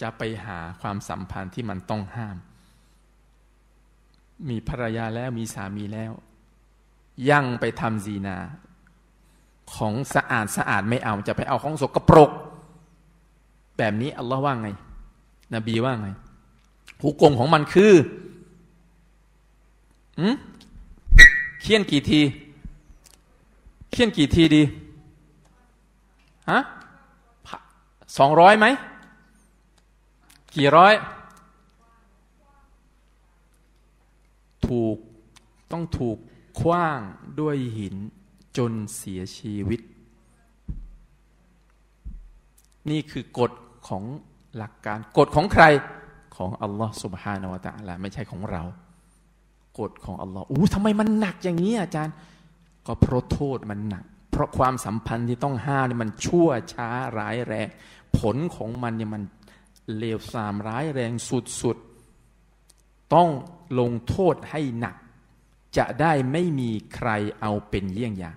[0.00, 2.36] จะไปหาความสัมพันธ์ที่มันต้องห้าม
[4.48, 6.12] มีภรรยาแล้วมีสามีแล้ว
[7.30, 8.38] ยังไปทำซีนา
[9.76, 12.30] ของสะอาดสะอาดไม่เอาจะไปเอาของสกปรก
[13.78, 14.68] แบบนี้อัลลอฮ์ว่าไง
[15.54, 16.08] นบีว่าไง
[17.02, 17.92] หุกงของมันคือ
[20.18, 20.34] อืม
[21.60, 22.20] เคี่ยนกี่ที
[23.90, 24.62] เคี่ยนกี่ทีดี
[26.50, 26.58] ฮะ
[28.18, 28.66] สองร้อยไหม
[30.54, 30.94] กี่ร้อย
[34.66, 34.96] ถูก
[35.70, 36.16] ต้องถูก
[36.60, 37.00] คว้าง
[37.40, 37.96] ด้วยหิน
[38.56, 39.80] จนเสียชีวิต
[42.90, 43.52] นี่คือกฎ
[43.88, 44.04] ของ
[44.56, 45.64] หลักการกฎของใคร
[46.36, 48.62] ของอัลลอฮ์สุบฮานาวะตะลาไม่ใช่ของเรา
[49.80, 52.14] กฎของอัลลอฮ์อู้ทำไมมันหนักอย่างนี้อาจารย์
[52.86, 56.88] ก็เพราะโทษมันหนัก เพราะความสัมพันธ์ที่ต้องห้ามนี่มันชั่วช้า
[57.18, 57.68] ร้ายแรง
[58.18, 59.22] ผลของมันเนี่ยมัน
[59.96, 61.12] เลวทรามร้ายแรง
[61.62, 63.28] สุดๆ ต้อง
[63.80, 64.96] ลงโทษให้หนัก
[65.76, 67.10] จะได้ไม่มีใคร
[67.40, 68.36] เอาเป็นเยี่ยงอย่าง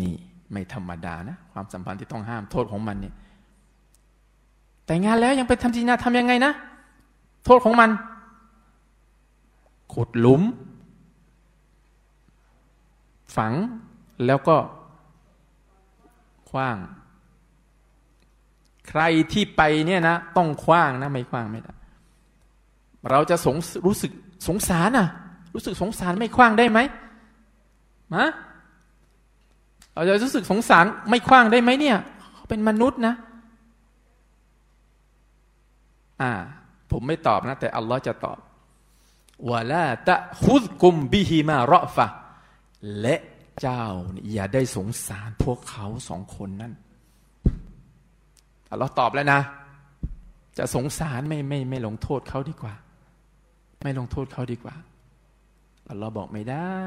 [0.00, 0.12] นี่
[0.52, 3.14] ไม่ธรรมดานะ ความสัมพันธ์ที่ต้องห้ามโทษของมันเนี่ย
[4.86, 6.52] แต่งานแล้วยังไปทำจีนาทำยังไงนะ
[7.44, 7.90] โทษของมัน
[9.92, 10.42] ขุดหลุม
[13.36, 13.52] ฝัง
[14.26, 14.56] แล้วก็
[16.50, 16.76] คว้าง
[18.88, 19.02] ใคร
[19.32, 21.72] ที่ไปเนี่ยนะ ต้องคว้างนะ ไม่คว้างไม่ได้
[23.10, 24.10] เราจะสงรู้สึก
[24.48, 25.08] สงสารนะ
[25.54, 26.78] รู้สึกสงสารไม่คว้างได้ไหม
[28.14, 28.24] มะ
[29.94, 31.96] เราจะรู้สึกสงสารไม่คว้างได้ไหมเนี่ย
[32.34, 33.14] เขาเป็นมนุษย์นะ
[36.22, 36.32] อ่า
[36.90, 38.38] ผมไม่ตอบนะ แต่อัลลอฮ์จะตอบ
[39.50, 42.06] วะลาตะฮุดกุมบิฮิมารอฟะ
[43.00, 43.16] และ
[43.60, 43.84] เจ้า
[44.32, 46.72] อย่าได้สงสารพวกเขาสองคนนั้น
[48.78, 49.40] เราตอบแล้วนะ
[50.58, 52.74] จะสงสารไม่ไม่ไม่ลงโทษเขาดีกว่า
[53.82, 54.74] ไม่ลงโทษเขาดีกว่า
[56.00, 56.78] เราบอกไม่ได้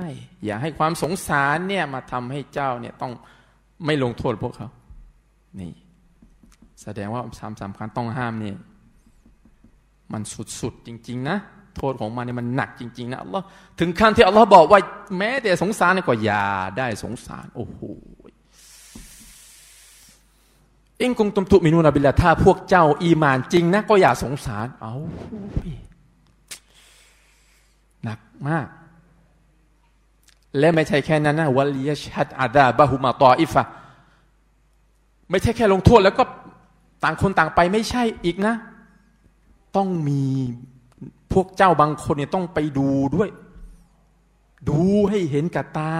[0.45, 3.13] อย่าให้ความสงสารเนี่ยมาทำให้เจ้าเนี่ยต้อง
[3.85, 4.69] ไม่ลงโทษพวกเขา
[5.59, 5.71] นี่
[6.81, 8.53] แสดงว่าสามสามคัญต้องห้ามนี่
[10.13, 10.21] มัน
[10.59, 11.37] สุดๆจริง ๆ นะ
[11.75, 13.45] โทษของมันเนี่ยมันหนักจริง ๆ นะอัลลอฮ์
[13.79, 14.79] ถึงขั้นที่อัลลอฮ์บอกว่า
[15.17, 16.45] แม้แต่สงสารก็อย่า
[16.77, 17.79] ได้สงสาร โอ้โห
[21.01, 24.93] อิงคงตุมตุมินูนาบิลละถ้าพวกเจ้า อีมานจริงนะก็อย่าสงสาร เอา
[28.03, 28.67] หนักมาก
[30.59, 33.63] และไม่ใช่แค่นั้นนะวัลยชัดอาดาบะฮุมาตออิฟะ
[35.29, 36.23] ไม่ใช่แค่ลงโทษแล้วก็
[37.03, 38.55] ต่างคนต่างไปไม่ใช่อีกนะ
[39.75, 40.23] ต้องมี
[41.33, 43.29] พวกเจ้าบางคนเนี่ยต้องไปดูด้วย
[44.69, 45.93] ดูให้เห็นกับตา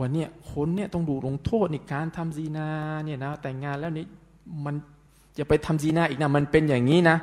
[0.00, 2.68] วันนี้คนเนี่ยต้องดูลงโทษในการทำซีนา
[3.04, 4.06] เนี่ยนะแต่งงานแล้วนี่
[4.64, 4.74] มัน
[5.38, 7.16] จะไปทำซีนาอีกนะมันเป็นอย่างนี้นะ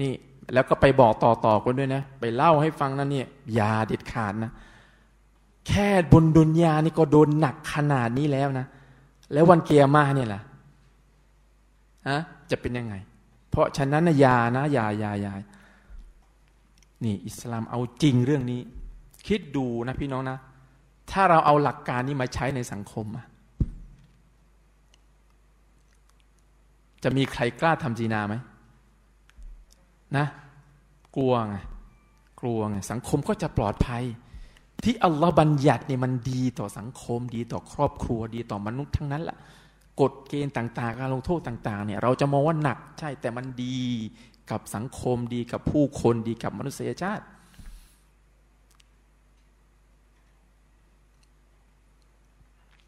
[0.00, 0.12] นี่
[0.52, 3.26] แล้วก็ไปบอกต่อๆกันด้วยนะ ไปเล่าให้ฟังนะเนี่ย
[3.58, 4.52] ยาเด็ดขาดนะ
[5.68, 8.66] แค่บนดุนยานี่ก็โดนหนักขนาดนี้แล้วนะ
[9.32, 10.40] แล้ววันเกียร์มาเนี่ยล่ะ
[12.08, 12.94] ฮะจะเป็นยังไง
[13.50, 15.32] เพราะฉะนั้นนะยานะยายายา
[17.04, 18.60] นี่ อิสลามเอาจริงเรื่องนี้
[19.26, 20.38] คิดดูนะพี่น้องนะ
[21.10, 23.26] ถ้าเราเอาหลักการนี้มาใช้ในสังคมอะ
[27.02, 28.34] จะมีใครกล้าทำจีนาไหม
[30.16, 30.26] นะ
[31.16, 31.56] กลัวไง
[32.40, 34.04] กลัวไงสังคมก็จะปลอดภัย
[34.84, 39.38] ที่อัลลอฮ์บัญญัติเนี่ยมันดีต่อสังคม ดีต่อครอบครัวดีต่อมนุษย์ทั้งนั้นแหละ
[40.00, 43.78] กฎเกณฑ์ต่างๆ การลงโทษต่าง ๆ เนี่ย เราจะมองว่าหนักใช่แต่มันดี
[44.50, 47.24] กับสังคมดีกับผู้คนดีกับมนุษยชาติ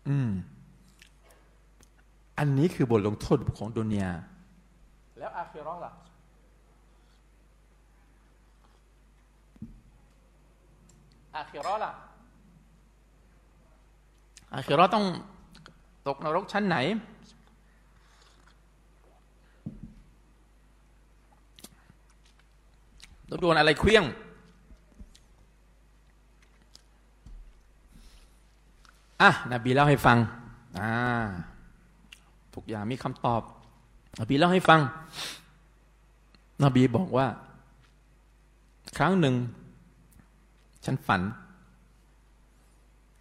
[0.09, 0.31] อืม
[2.39, 4.11] อันนี้คือบทลงโทษของดุนยา
[5.19, 5.93] แล้วอาคิรอล่ะ
[11.35, 11.92] อาคิรอล่ะ
[14.53, 15.05] อาคิรอต้อง
[16.07, 16.77] ตกนรกชั้นไหน
[23.29, 24.05] ต้องโดนอะไรเคลี้ยง
[29.23, 30.18] อะ นบีเล่าให้ฟัง
[30.79, 30.92] อ่า
[32.55, 33.42] ทุกอย่างมีคำตอบ
[34.20, 34.81] นบีเล่าให้ฟัง
[36.62, 37.27] นบีบอกว่า
[38.99, 39.35] ครั้งหนึ่ง
[40.87, 41.23] ฉันฝัน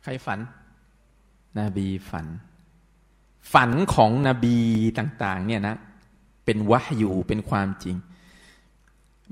[0.03, 0.39] ใครฝัน
[1.59, 2.27] นบีฝัน
[3.53, 4.57] ฝันของนบี
[4.97, 5.75] ต่าง ๆ เนี่ยนะ
[6.45, 7.95] เป็นวะอยู่เป็นความจริง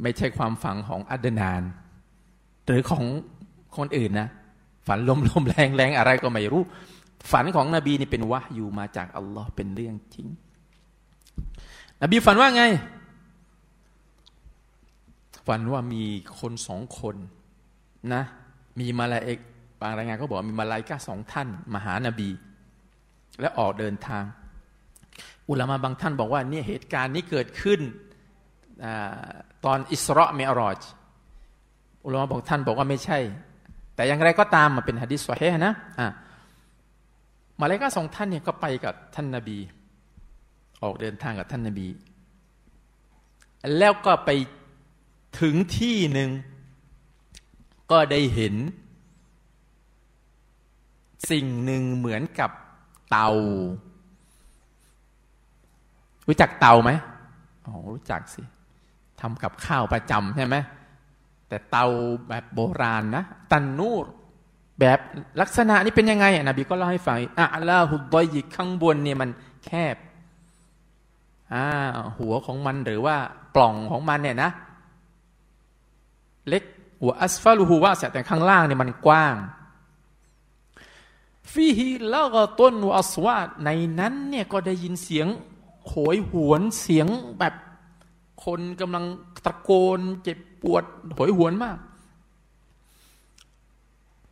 [0.02, 1.62] ไม่ใช่ความฝังของอัดนาน
[2.66, 3.06] หรือของ
[3.78, 4.30] คนอื่นนะ
[4.88, 6.64] ฝันลมลมแรงแรงอะไรก็ไม่รู้
[7.32, 10.28] ฝันของนบีนี่เป็นวะอยู่มาจากอัลลอฮ์เป็นเรื่องจริง
[12.02, 12.64] นบีฝันว่าไง
[15.48, 16.04] ฝันว่ามี
[16.40, 17.16] คนสองคน
[18.14, 18.24] นะ
[18.80, 19.40] มีมาลาเอก
[19.82, 22.30] บางรายงานก็บอกมีมาลายกาสองท่านมาหานาบี
[23.40, 24.24] และออกเดินทาง
[25.50, 27.80] อุลามะบางท่านบอกว่าเนี่ยเหตุการณ์นี้เกิดขึ้น
[28.86, 28.88] อ
[29.66, 30.82] ตอนอิสราเมอรอจ
[32.06, 33.20] อุลามะบางท่านบอกว่าไม่ใช่
[33.96, 36.08] แต่อย่างไรก็ตามมาเป็นฮะดิษสวเฮนะอะ
[37.60, 39.58] มาเลกาสองท่านเนี่ยก็ไปกับท่านนาบี
[40.84, 41.88] ออกเดินทางกับท่านนาบี
[43.78, 44.30] แล้วก็ไป
[45.40, 46.30] ถึงที่หนึ่ง
[47.92, 48.56] ก็ได้เห็น
[51.30, 52.52] สิ่งหนึ่งเหมือนกับ
[53.10, 53.30] เตา
[56.28, 56.92] รู้จักเตาไหม
[57.66, 58.42] อ๋อรู้จักสิ
[59.22, 60.56] ทำกับข้าวประจำใช่ไหม
[61.48, 61.86] แต่เตา
[62.28, 64.06] แบบโบราณนะตันนูร
[64.80, 65.00] แบบ
[65.42, 69.30] ลักษณะนี้เป็นยังไงนบีก็เล่าให้ฟังอะลาหุบอยยิกข้างบนเนี่ยมัน
[69.66, 69.96] แคบ
[71.54, 71.66] อ่า
[72.18, 73.16] หัวของมันหรือว่า
[73.56, 74.50] ปล่องของมันเนี่ยนะ
[76.50, 76.64] เล็ก
[77.02, 79.36] หัวอัสฟาลูฮูว่าแต่ข้างล่างเนี่ยมันกว้าง
[81.52, 85.28] ฟีฮีแล้วก็ต้นอัสวาในนั้นเนี่ยก็ได้ยินเสียง
[85.88, 87.08] โหยหวนเสียง
[87.40, 87.54] แบบ
[88.46, 89.06] คนกำลัง
[89.46, 90.84] ตะโกนเจ็บปวด
[91.18, 91.78] หยหวนมาก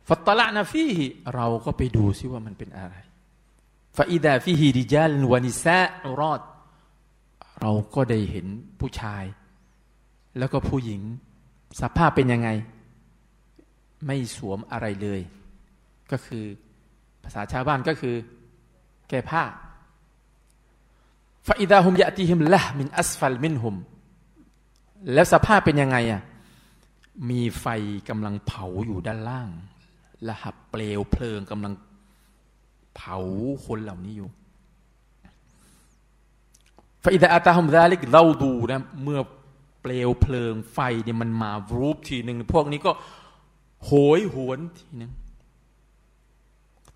[0.08, 0.86] ฟัตละนาฟี
[1.34, 2.94] เราก็ไปดูซิว่ามันเป็นอะไร
[3.96, 5.80] ฟาอิดาฟีฮิดิจัลวานิซา
[6.20, 6.42] รอด
[7.60, 8.46] เราก็ได้เห็น
[8.80, 9.24] ผู้ชาย
[10.38, 11.00] แล้วก็ผู้หญิง
[11.80, 12.48] สภาพเป็นยังไง
[14.06, 15.20] ไม่สวมอะไรเลย
[16.10, 16.44] ก็คือ
[17.24, 18.14] ภาษาชาวบ้านก็คือ
[19.08, 19.42] แก้ผ้า
[21.46, 23.76] ฟาอิดาฮุมยะติฮิมละมินอัสฟัลมินฮุม
[25.12, 26.22] แล้วสภาพเป็นยังไงอะ
[27.30, 27.66] มีไฟ
[28.08, 29.48] กำลังเผาอยู่ด้านล่าง
[30.28, 31.72] ระหับเปลวเพลิงกำลัง
[32.96, 33.18] เผา
[33.66, 34.30] คนเหล่านี้อยู่
[37.04, 39.20] ฟาอิดะอาตาฮุมดาลิกเราดูนะเมื่อ
[39.82, 42.92] เปลวเพลิงไฟเนี่ยมันมารูปทีหนึ่งพวกนี้ก็
[43.84, 45.12] โหยหวนทีหนึ่ง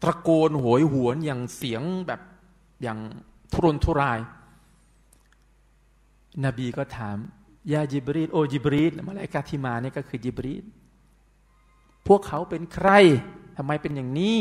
[0.02, 2.20] ตะโกนโหยหวนอย่างเสียงแบบ
[2.82, 2.98] อย่าง
[3.52, 4.20] ทุรนทุราย
[6.44, 7.16] นบีก็ถาม
[7.72, 10.64] ยาจิบรีดโอจิบรีดมาลายกาที่มาเนี่ยก็คือจิบรีด
[12.06, 12.88] พวกเขาเป็นใคร
[13.56, 14.38] ทำไมเป็นอย่างนี้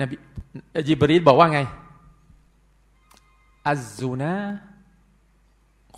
[0.00, 0.14] นบี
[0.86, 1.60] จิบรีดบอกว่าไง
[3.66, 4.34] อัซซูนะ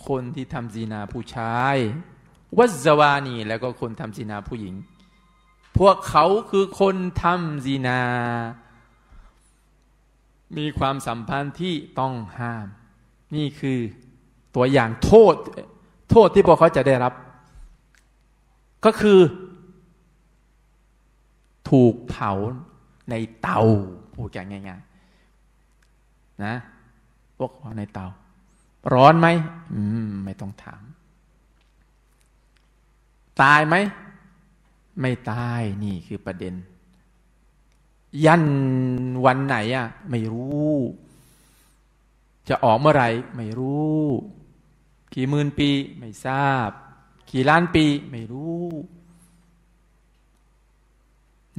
[0.07, 1.77] คนที่ทำจีนาผู้ชาย
[2.57, 4.75] วัซวานีแล้วก็คนทำจีนาผู้หญิง
[5.77, 8.01] พวกเขาคือคนทำจีนา
[10.57, 12.67] มีความสัมพันธ์ที่ต้องห้าม
[13.35, 13.79] นี่คือ
[14.55, 15.35] ตัวอย่างโทษ
[16.11, 17.13] โทษที่พวกเขาจะได้รับ
[18.85, 19.19] ก็คือ
[21.69, 22.31] ถูกเผา
[23.09, 23.61] ในเตา
[24.15, 26.55] พูดอย่างง่ายๆนะ
[27.37, 28.07] พวกเขาในเตา
[28.93, 29.27] ร้อนไหม
[29.73, 30.83] อืม ไม่ต้องถาม
[33.41, 33.75] ตายไหม
[35.01, 36.53] ไม่ตายนี่คือประเด็น
[38.25, 38.45] ยัน
[39.25, 40.71] วันไหนอะ ไม่รู้
[42.49, 44.01] จะออกเมื่อไหร่ ไม่รู้
[45.13, 46.69] กี่หมื่นปี ไม่ทราบ
[47.31, 48.63] กี่ล้านปี ไม่รู้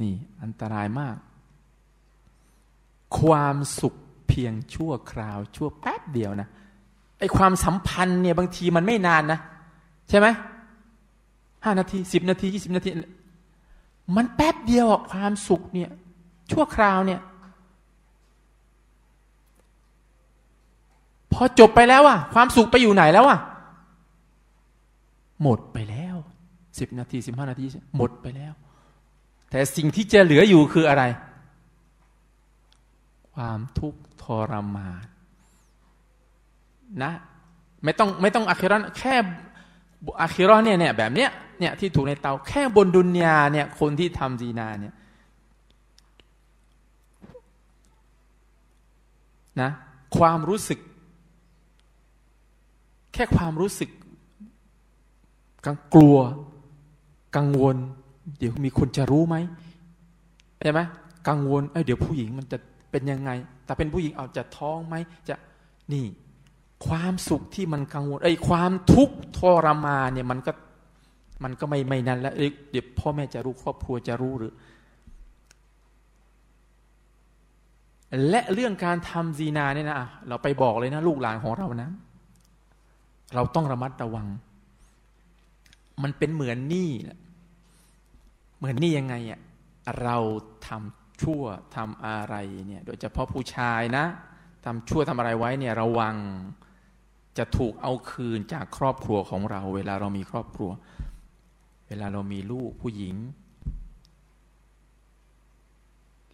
[0.01, 1.17] นี่ อันตรายมาก
[3.17, 3.95] ความสุข
[4.27, 6.49] เพียงชั่วคราว ชั่วแป๊บเดียวนะ
[7.23, 9.39] ไอความสัมพันธ์เนี่ยบางทีมันไม่นานนะ
[10.09, 10.27] ใช่ไหม
[11.63, 12.89] ห้านาทีสิบนาทียี่สิบนาที
[14.15, 15.89] มันแป๊บเดียวอะความสุขเนี่ย
[16.51, 17.19] ชั่วคราวเนี่ย
[21.33, 23.39] พอจบไปแล้วอะความสุขไปอยู่ไหนแล้วอะ
[25.41, 26.15] หมดไปแล้ว
[26.79, 27.65] สิบนาทีสิบห้านาที
[27.97, 28.53] หมดไปแล้ว
[29.49, 31.03] แต่สิ่งที่จะเหลืออยู่คืออะไร
[33.33, 35.12] ความทุกข์ทรมาน
[37.01, 37.11] นะ
[37.83, 39.15] ไม่ต้องไม่ต้องอาคิรอนแค่
[40.21, 41.29] อาคิรอนเนี่ยเนี่ยแบบเนี้ย
[41.59, 44.93] เนี่ยที่ถูกในเตาแค่บนดุนยาเนี่ยคนที่ทำจีนาเนี่ย
[49.61, 49.69] นะ
[50.17, 50.79] ความรู้สึก
[53.13, 53.89] แค่ความรู้สึก
[55.65, 56.17] กังกลัว
[57.35, 57.77] กังวล
[58.37, 59.35] เดี๋ยวมีคนจะรู้ไหม
[60.61, 60.79] ใช่ไหม
[61.27, 62.57] กังวลเอ้ยเดี๋ยวผู้หญิงมันจะ
[62.91, 63.31] เป็นยังไง
[63.65, 64.95] แต่เป็นผู้หญิงเอาจะท้องไหม
[65.29, 65.35] จะ
[65.93, 66.05] นี่
[66.85, 70.51] ความสุขที่มันกังวลไอ้ความทุกข์ทรมานเนี่ยมันก็
[71.43, 72.33] มันก็ไม่ไม่นั่นแล้ว
[72.71, 74.53] เดี๋ยวพ่อแม่จะรู้ครอบครัวจะรู้หรือ
[78.29, 81.89] และเรื่องการทำซีนาเนี่ยนะเราไปบอกเลยนะลูกหลานของเรานะ
[83.35, 84.27] เราต้องระมัดระวัง
[86.03, 86.89] มันเป็นเหมือนหนี้
[88.57, 89.39] เหมือนหนี้ยังไงอะ
[90.03, 90.17] เรา
[90.67, 91.43] ทำชั่ว
[91.75, 92.35] ทำอะไร
[92.67, 94.05] เนี่ย โดยเฉพาะผู้ชายนะ
[94.65, 96.15] ทำชั่วทำอะไรไว้เนี่ยระวัง
[97.37, 100.71] จะถูกเอาคืนจากครอบครัวของเรา เวลาเรามีครอบครัว
[101.87, 103.15] เวลาเรามีลูกผู้หญิง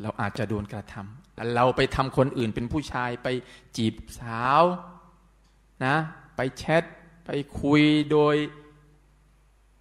[0.02, 3.28] เราอาจจะโดนกระทำเราไปทำคนอื่นเป็นผู้ชายไป
[3.78, 4.64] จีบสาว
[5.86, 5.96] นะ
[6.36, 6.84] ไปแชท
[7.26, 7.30] ไป
[7.62, 7.82] คุย
[8.12, 8.36] โดย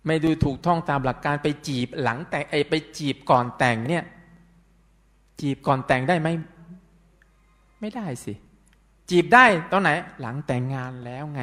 [0.07, 4.05] ไม่ดูถูกท่องตามหลักการไปจีบหลังแต่งไอไปจีบก่อนแต่งเนี่ย
[5.41, 6.29] จีบก่อนแต่งได้ไหม
[7.81, 8.35] ไม่ได้สิ
[9.11, 9.91] จีบได้ตอนไหน
[10.21, 11.43] หลังแต่งงานแล้วไง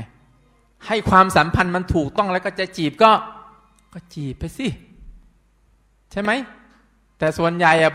[0.87, 3.11] ให้ความสัมพันธ์มันถูกต้องแล้วก็จะจีบก็
[3.93, 4.67] ก็จีบไปสิ
[6.11, 6.31] ใช่ไหม
[7.17, 7.93] แต่ส่วนใหญ่อะ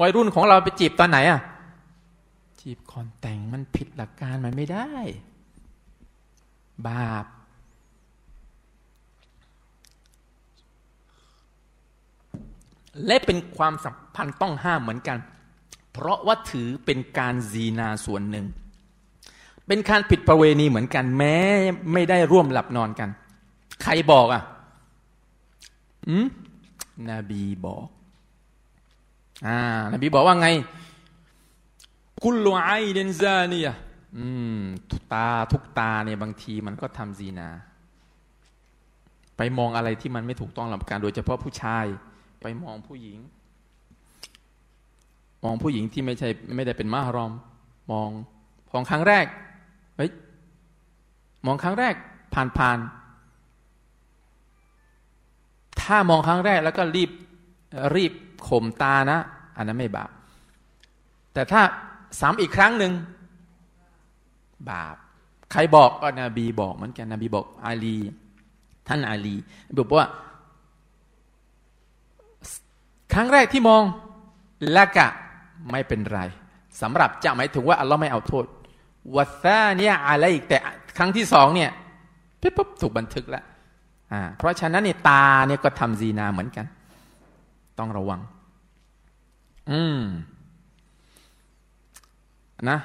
[0.00, 1.40] วัยรุ่นของเราไปจีบตอนไหนอะ
[2.60, 4.88] จีบก่อนแต่งมันผิดหลักการมันไม่ได้
[6.86, 7.26] บาป
[13.06, 15.18] และเป็นความสัมพันธ์ต้องห้ามเหมือนกัน
[15.92, 18.46] เพราะว่าถือเป็นการซีนาส่วนหนึ่ง
[19.66, 21.36] เป็นการผิดประเวณีเหมือนกัน แม้
[21.92, 23.08] ไม่ได้ร่วมหลับนอนกัน
[23.82, 24.42] ใครบอกอะ
[26.08, 26.26] อืม
[27.10, 27.86] นบีบอก
[29.46, 29.58] อ่า
[29.92, 30.48] นบีบอกว่าไง
[32.22, 33.68] กุลไอเดนซานีย
[34.18, 34.26] อื
[34.56, 34.58] ม
[34.90, 37.48] ทุกตาทุกตาเนี่ยบางทีมันก็ทำซีนา
[39.36, 41.84] ไปมองอะไรที่มันไม่ถูกต้องหลับการ โดยเฉพาะผู้ชาย
[42.42, 43.18] ไปมองผู้หญิง
[45.44, 47.32] มองผู้หญิงที่ไม่ใช่ไม่ได้เป็นมารอม
[47.92, 48.08] มอง
[48.72, 49.26] มองครั้งแรก
[49.96, 50.10] เฮ้ย
[51.46, 51.94] มองครั้งแรก
[52.34, 52.78] ผ่านผ่าน
[55.80, 57.10] ถ้ามองครั้งแรกแล้วก็รีบ
[57.94, 58.12] รีบ
[58.48, 59.18] ข่มตานะ
[59.56, 60.10] อันนั้นไม่บาป
[61.32, 61.62] แต่ถ้า
[62.20, 62.92] สามอีกครั้งหนึ่ง
[64.70, 64.96] บาป
[65.52, 67.96] ใครบอกก็นบีบอกเหมือนกันนบีบอกอาลี
[68.88, 69.34] ท่านอาลี
[69.76, 70.06] บอกว่า
[73.12, 73.82] ครั้งแรกที่มอง
[74.76, 75.08] ละกะ
[75.70, 76.20] ไม่เป็นไร
[76.82, 78.44] สำหรับจะหมายถึงว่าอัลลอฮ์ไม่เอาโทษ
[79.14, 80.58] วัซาเนี่ยอะไรอีกแต่
[80.98, 81.70] ครั้งที่สองเนี่ย
[82.40, 83.44] ปุ๊บปุ๊บถูกบันทึกแล้ว
[84.12, 86.66] อ่าเพราะฉะนั้นเนี่ยตาเนี่ยก็ทำซีนาเหมือนกัน
[87.78, 88.20] ต้องระวัง
[89.70, 90.00] อืม
[92.70, 92.78] นะ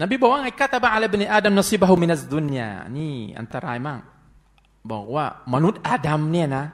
[0.00, 4.00] นบีบอกว่าไงกาตบะอะไรบนอาดัมนสีบะฮุมินัสดุนยานี่อันตรายมาก
[4.92, 5.24] บอกว่า
[5.54, 6.64] มนุษย์อาดัมเนี่ยนะ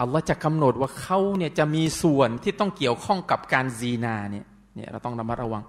[0.00, 5.62] อัลลอฮ์จะกำหนดว่าเขาเนี่ยจะมีส่วนที่ต้องเกี่ยวข้องกับการซีนาเนี่ยเนี่ยเราต้องระมัดระวัง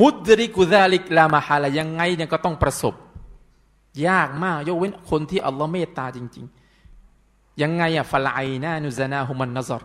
[0.00, 2.94] มุดริกุซาลิกลามาฮาลายังไงเนี่ยก็ต้องประสบ
[4.08, 6.46] ยากมากยกเว้นคนที่อัลลอฮ์เมตตาจริง
[7.02, 9.82] ๆ ยังไงอะฟลายนะนุซานาฮุมันนซร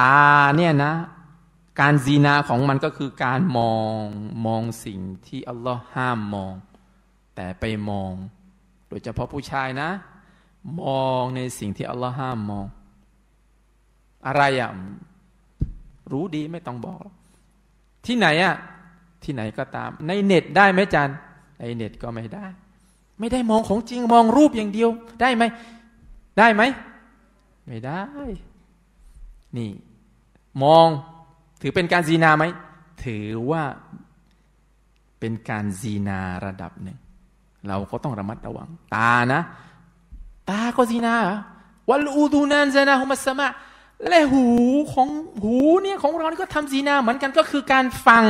[0.00, 0.16] ตา
[0.56, 0.92] เนี่ยนะ
[1.80, 4.00] การซีนาของมันก็คือการมอง
[4.46, 6.54] มองสิ่งที่อัลลอฮ์ห้ามมอง
[7.34, 8.12] แต่ไปมอง
[8.88, 9.90] โดยเฉพาะผู้ชายนะ
[10.80, 12.66] มองในสิ่งที่อัลลอฮ์ห้ามมอง
[14.26, 14.70] อะไรอะ
[16.12, 17.06] รู้ดีไม่ต้องบอก
[18.06, 18.56] ที่ไหนอะ
[19.24, 21.10] ที่ไหนก็ตาม ในเน็ตได้ไหมจัน
[21.58, 22.46] ในเน็ตก็ไม่ได้
[23.18, 25.44] ไม่ได้มองของจริงมองรูปอย่างเดียว ได้ไหม
[26.38, 26.62] ได้ไหม
[27.66, 28.02] ไม่ได้
[29.56, 29.70] นี่
[30.64, 30.88] มอง
[31.60, 32.44] ถือเป็นการซีนาไหม
[33.04, 33.62] ถือว่า
[35.20, 36.98] เป็นการซีนาระดับหนึ่ง
[37.68, 39.40] เราก็ต้องระมัดระวัง ตานะ
[40.50, 41.16] ตาก็ซีนา
[41.88, 43.46] วัลอูดูนันซานาฮุมัสมะ
[44.08, 44.44] และหู
[44.92, 45.08] ของ
[45.42, 48.24] หูเนี่ยของเรานี่ก็ทำซีนาเหมือนกันก็คือการฟัง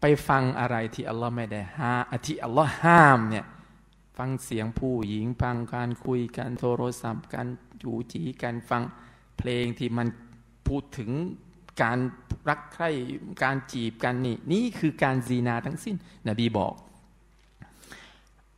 [0.00, 1.94] ไปฟังอะไรที่อัลลอฮ์ไม่ได้ห้า
[2.26, 3.44] ที่อัลลอฮ์ห้ามเนี่ย
[4.18, 7.48] ฟังเสียงผู้หญิงฟังการคุยกันโทรศัพท์การ
[7.82, 8.82] จูจีการฟัง
[9.38, 10.08] เพลงที่มัน
[10.66, 11.10] พูดถึง
[11.82, 11.98] การ
[12.48, 12.90] รักใคร่
[13.42, 15.96] การจีบกันนี่นี่คือการซีนาทั้งสิ้น
[16.28, 16.74] นบีบอก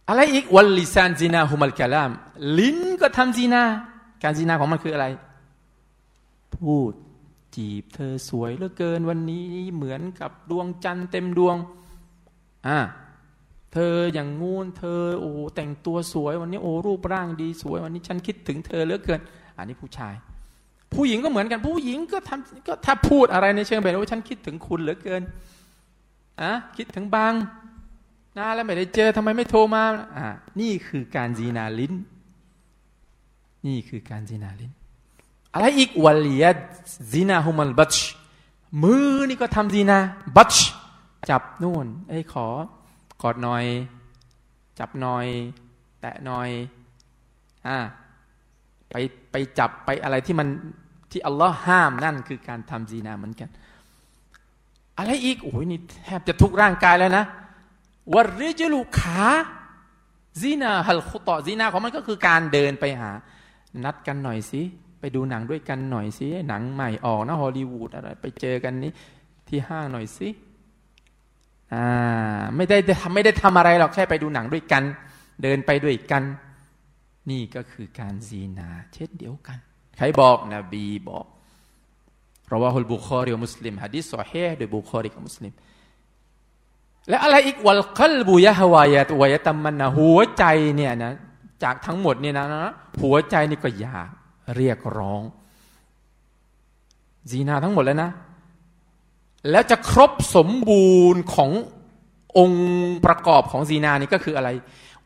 [0.08, 2.10] อะไรอีกวัลลิซานซีนาฮุมัลกะลาม
[2.58, 3.62] ลิ้นก็ทำซีนา
[4.22, 5.06] การซีนาของมันคืออะไร
[6.54, 6.92] พูด
[7.56, 11.56] จีบเธอสวยเหลือเกินวันนี้เหมือนกับดวงจันทร์เต็มดวง
[12.68, 12.78] อ่า
[13.72, 19.20] เธออย่างงูนเธอ โอ้แต่งตัวสวยวันนี้โอ้รูปร่างดีสวย วันนี้ฉันคิดถึงเธอเหลือเกิน
[19.56, 20.14] อันนี้ผู้ชาย
[20.94, 25.22] ผู้หญิงก็เหมือนกัน ผู้หญิงก็ทำก็ถ้าพูดอะไรในเชิงแบบว่าฉันคิดถึงคุณเหลือเกิน
[26.42, 27.32] อะคิดถึงบาง
[28.38, 29.82] นาแล้วไม่ได้เจอทำไมไม่โทรมา
[30.16, 30.26] อ่า
[30.60, 31.94] นี่คือการจีนาลิ้น
[33.66, 34.72] นี่คือการจีนาลิ้น
[35.54, 36.44] อะไรอีกวัลีย
[37.12, 37.94] จีนาฮุมัลบัช
[38.82, 39.98] มือนี่ก็ทำจีนา
[40.36, 40.54] บัช
[41.30, 42.46] จับนู่นไอ้ขอ
[43.22, 43.64] กอดหน่อย
[44.78, 45.26] จับหน่อย
[46.00, 46.48] แตะหน่อย
[47.66, 47.76] อ่า
[48.90, 48.94] ไป
[49.30, 50.48] ไปจับไปอะไรที่มัน
[51.10, 53.48] ที่อัลลอฮ์ห้ามนั่นคือการทำจีนาเหมือนกัน
[54.98, 57.24] อะไรอีกโอ้ยนี่แทบจะทุกร่างกายแล้วนะ
[58.14, 59.22] วริจลูขา
[60.40, 63.10] จีนาฮัลคุตอจีนาของมันก็คือการเดินไปหา
[63.84, 64.62] นัดกันหน่อยสิ
[65.00, 68.92] ไปดูหนังด้วยกันหน่อยสิหนังใหม่ออกนะฮอลลีวูดอะไรไปเจอกันนี้
[69.48, 70.28] ที่ห้างหน่อยสิ
[71.72, 71.84] อ่า
[72.56, 72.78] ไม่ได้
[73.14, 74.82] ไม่ได้ทำอะไรหรอกแค่ไปดูหนังด้วยกัน
[75.42, 76.22] เดินไปด้วยกัน
[77.30, 79.58] นี่ก็คือการซีนา เช่นเดียวกัน
[79.96, 81.26] ใครบอกนบีบอก
[82.46, 85.52] เราว่าฮุลบุคอรีมุสลิมฮะดิษสอเฮโดยบุคอรีกับมุสลิม
[87.08, 90.44] และอะไรอีกวัลคลบุยะฮวายะตวยตัมมันนะหัวใจ
[90.76, 91.12] เนี่ยนะ
[91.62, 94.10] จากทั้งหมดเนี่ยนะนะหัวใจนี่ก็อยาก
[94.56, 95.22] เรียกร้อง
[97.30, 98.10] ซีนาทั้งหมดแล้วนะ
[99.50, 101.50] แล้วจะครบสมบูรณ์ของ
[102.38, 104.48] องค์ประกอบของซีนานี่ก็คืออะไร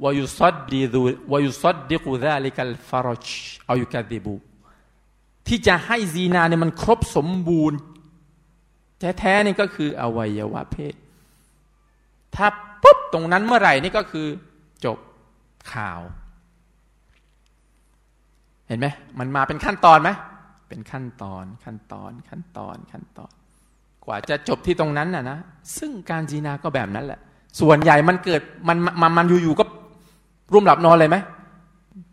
[0.04, 1.00] วายุซัดดีดู
[1.32, 3.26] วายุซัดดิกุดาลิกัลฟารช
[3.70, 4.34] อายุกาดิบู
[5.46, 7.78] ที่จะให้ซีนาเนี่ยมันครบสมบูรณ์
[9.18, 10.94] แท้ๆนี่ก็คืออวัยวะเพศ
[12.36, 12.46] ถ้า
[12.82, 14.26] ปุ๊บตรงนั้นเมื่อไหร่นี่ก็คือ
[14.84, 14.98] จบ
[15.72, 16.00] ข่าว
[18.66, 18.86] เห็นไหม
[19.18, 20.10] มันมาเป็นขั้นตอนไหม
[20.68, 23.32] เป็นขั้นตอนขั้นตอนขั้นตอนขั้นตอน
[24.04, 25.38] กว่าจะจบที่ตรงนั้นน่ะนะ
[25.78, 27.20] ซึ่งการจีนาก็แบบนั้นแหละ
[27.60, 29.64] ส่วนใหญ่มันเกิดมันมันมันอยู่ๆก็
[30.52, 31.16] ร่วมหลับนอนเลยไหม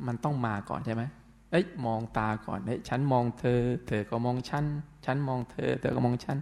[0.07, 1.03] มันต้องมาก่อนใช่ไหม
[1.51, 4.65] เอ้ยมองตาก่อนเอ้ยฉันมองเธอ เธอก็มองฉัน
[5.05, 6.37] ฉันมองเธอ เธอก็มองฉัน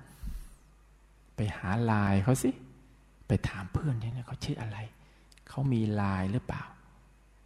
[1.35, 2.49] ไปหาลายเขาสิ
[3.27, 4.77] ไปถามเพื่อนเนี่ยเขาชื่ออะไร
[5.49, 6.63] เขามีลายหรือเปล่า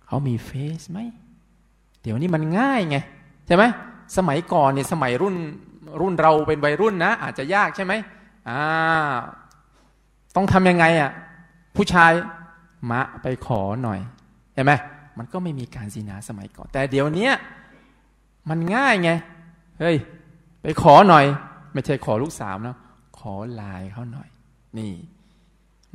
[0.08, 1.00] เขามีเฟซไหม
[2.02, 2.98] เดี๋ยวนี้มันง่ายไง
[3.48, 3.64] ใช่ไหม
[4.18, 5.36] สมัยก่อนเนี่ยสมัยรุ่น
[6.02, 7.94] รุ่นเราเป็นวัยรุ่นนะ อาจจะยากใช่ไหม
[8.50, 8.62] อ่า
[10.36, 11.12] ต้องทำยังไงอะ
[11.76, 12.12] ผู้ชาย
[12.92, 14.00] มะไปขอหน่อย
[14.54, 14.74] เห็นไหม
[15.18, 17.30] มันก็ไม่มีการซีนาสมัยก่อน แต่เดี๋ยวนี้
[18.50, 19.12] มันง่ายไง
[19.80, 19.96] เฮ้ย
[20.62, 21.26] ไปขอหน่อย
[21.74, 22.76] ไม่ใช่ขอลูกสาวนะ
[23.20, 24.30] ขอลายเขาหน่อย
[24.78, 24.92] นี่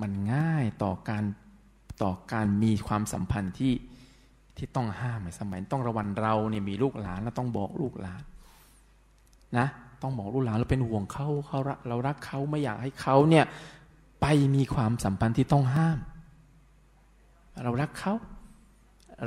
[0.00, 1.24] มันง่ายต่อการ
[2.02, 3.74] ต่อการมีความสัมพันธ์ที่
[4.56, 8.22] ที่ต้องห้ามสมัยต้องระวังเราเนี่ยมีลูกหลานเราต้องบอกลูกหลาน
[9.58, 9.66] นะ
[10.02, 13.44] ต้องบอกลูกหลานเราเป็นห่วงเขาเขาเรารักเขาไม่อยากให้เขาเนี่ย
[14.20, 15.98] ไปมีความสัมพันธ์ที่ต้องห้าม
[17.62, 18.14] เรารักเขา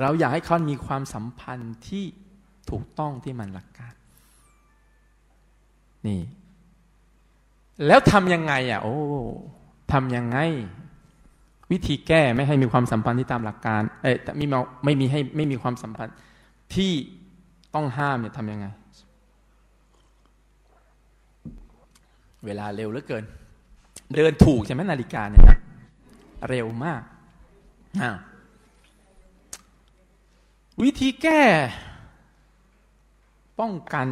[0.01, 2.05] เราอยากให้เขามีความสัมพันธ์ที่
[2.69, 3.93] ถูกต้องที่มันหลักการ
[6.07, 6.21] นี่
[7.85, 8.97] แล้วทำยังไงอะ โอ้
[9.93, 10.37] ทำยังไง
[11.71, 16.15] วิธีแก้ไม่ให้มีความสัมพันธ์ที่ตามหลักการ เอ๊ะไม่มีไม่มีให้ไม่มีความสัมพันธ์
[16.75, 16.91] ที่
[17.75, 18.65] ต้องห้ามเนี่ยทำยังไง
[22.45, 23.23] เวลาเร็วเหลือเกิน
[24.13, 25.59] เดินถูกใช่ไหมนาฬิกาเนี่ยนะ
[26.49, 28.11] เร็วมากา
[30.83, 31.41] วิธีแก้
[33.59, 34.07] ป้องกัน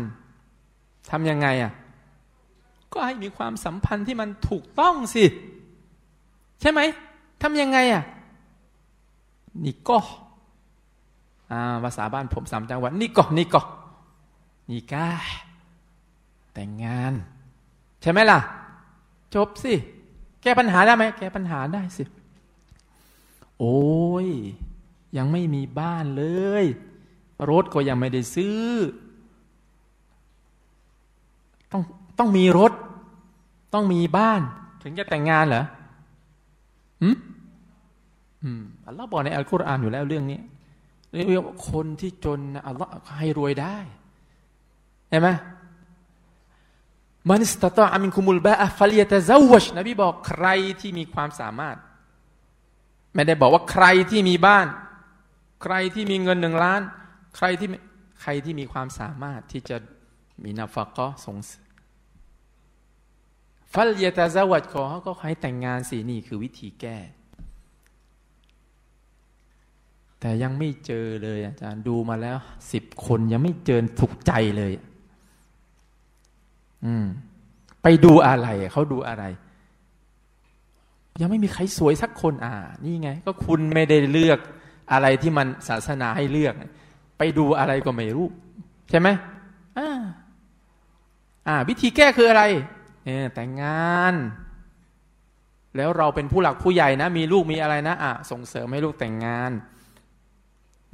[1.11, 1.73] ทำยังไงอะ
[2.93, 5.25] ก็ให้มีความสัมพันธ์ที่มันถูกต้องสิ
[6.61, 6.81] ใช่ไหม
[7.41, 8.03] ทำยังไงอะ
[9.63, 9.97] นี่ก็
[11.51, 13.61] อ่าภาษาบ้านผมสามจังหวัดนี่ก็นี่ก็
[14.69, 15.07] นี่ก้า
[16.53, 17.13] แต่งงาน
[18.01, 18.39] ใช่ไหมล่ะ
[19.35, 19.73] จบสิ
[20.41, 22.03] แก้ปัญหาได้ไหมแก้ปัญหาได้สิ
[23.59, 23.79] โอ้
[24.25, 24.27] ย
[25.17, 26.25] ยังไม่มีบ้านเล
[26.63, 26.65] ย
[27.49, 28.61] รถก็ยังไม่ได้ซื้อ
[31.71, 31.81] ต้อง
[32.19, 32.71] ต้องมีรถ
[33.73, 34.41] ต้องมีบ้าน
[34.81, 35.63] ถึงจะแต่งงานเหรอ
[37.03, 37.17] อืม
[38.43, 40.39] อืมอัลลอฮ์บอกในอัลกุรอานอยู่แล้วเรื่องนี้
[41.13, 43.77] เรียกว่าคนที่จนอัลลอฮ์ให้รวยได้
[45.09, 45.29] เห็นไหม
[47.29, 50.47] มันสตตอามินคุมุลบะอัฟลียตะซาวชนบีบอกใคร
[50.81, 51.77] ที่มีความสามารถ
[53.13, 54.67] ไม่ได้บอกว่าใครที่มีบ้าน
[55.63, 56.81] ใครที่มีเงินหนึ่งล้าน
[57.35, 57.67] ใครที่
[58.21, 59.77] ใครที่มีความสามารถที่จะ
[60.43, 61.37] มีนาฟักก็ส่ง
[63.73, 66.97] ฟัลยตาซาวัดขอเขาก็ให้แต่งงานสินี่คือวิธีแก้
[70.19, 72.37] แต่ยังไม่เจอเลยอาจารย์ดูมาแล้ว
[72.73, 74.73] สิบคนยังไม่เจอถูกใจเลย
[76.85, 77.05] อืม
[77.83, 79.23] ไปดูอะไรเขาดูอะไร
[81.21, 82.53] ยังไม่มีใครสวยสักคน อ่า
[82.83, 84.39] นี่ไง ก็คุณไม่ได้เลือก
[84.91, 86.53] อะไรที่มันศาสนาให้เลือก
[87.17, 88.27] ไปดูอะไรก็ไม่รู้
[88.89, 89.07] ใช่ไหม
[89.77, 90.01] อ่า
[91.47, 92.43] อ่า วิธีแก้คืออะไร
[93.35, 94.15] แต่งงาน
[95.75, 99.51] แล้วเราเป็นผู้หลักผู้ใหญ่นะ มีลูกมีอะไรนะอะส่งเสริมให้ลูกแต่งงาน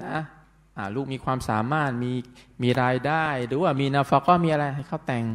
[0.03, 0.17] นะ
[0.77, 2.11] อ่าลูกมีความสามารถมี
[2.63, 5.25] มีรายได้ หรือว่ามีนาฟาก็มีอะไรให้เขาแต่ง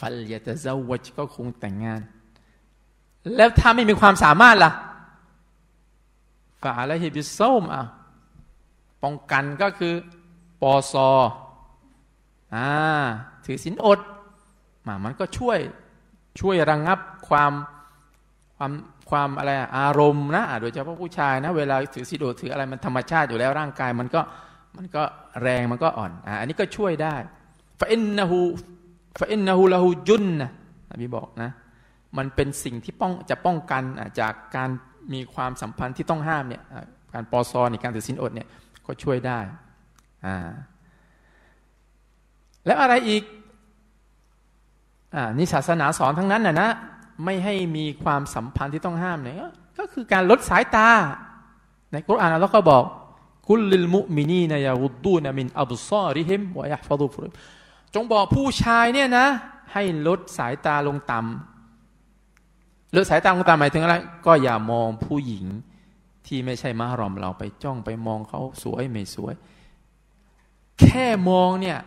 [0.00, 2.00] ฟัลยาตะเจ้าวจก็คงแต่งงาน
[3.36, 4.72] แล้วถ้าไม่มีความสามารถล่ะ
[6.62, 7.82] ฝาอะไรฮิบิส้มอะ
[9.02, 9.94] ป้องกันก็คือ
[10.62, 11.10] ปอซอ
[12.54, 12.68] อ่า
[13.44, 14.00] ถือสินอด
[15.04, 15.58] มันก็ช่วย
[16.40, 17.52] ช่วยระงงับความ
[18.56, 18.72] ความ
[19.10, 24.20] ความอะไรอารมณ์นะโดยเฉพาะผู้ชายนะ เวลาถือสิโดถืออะไรมันธรรมชาติอยู่แล้วร่างกายมันก็
[24.76, 25.02] มันก็
[25.42, 27.14] แรงมันก็อ่อนอ่าอันนี้ก็ช่วยได้
[27.80, 28.38] ฟาอินนะฮู
[29.20, 30.50] ฟาอินนะฮูละฮูจุนนะ
[30.90, 31.50] นบีบอกนะ
[32.16, 33.82] มันเป็นสิ่งที่ป้องจะป้องกัน
[34.20, 34.70] จากการ
[35.12, 36.62] มีความสัมพันธ์ที่ต้องห้ามเนี่ย
[37.14, 38.48] การปอซอนในการถือสินอดเนี่ย
[38.86, 39.38] ก็ช่วยได้
[40.26, 40.36] อ่า
[42.66, 43.22] แล้วอะไรอีก
[45.14, 46.70] อ่านี่ศาสนาสอนทั้งนั้นนะนะ
[47.24, 50.88] ไม่ให้มีความสัมพันธ์ที่ต้องห้ามเนี่ยก็คือการลดสายตา
[51.92, 52.84] ในกุรอานเราก็บอก
[53.48, 57.24] กุลลิลมุมินีนยาวุดูนมินอับซอริฮิมวะยัฟดุฟุร
[57.94, 59.26] จงบอกผู้ชายเนี่ยนะ
[59.72, 63.94] ให้ลดสายตาลงต่ำลดสายตาลงต่ำหมายถึงอะไร
[64.26, 65.44] ก็อย่ามองผู้หญิง
[66.26, 69.34] ที่ไม่ใช่มารอมเราไปจ้องไปมองเขาสวยไม่สวย
[70.80, 71.78] แค่มองเนี่ย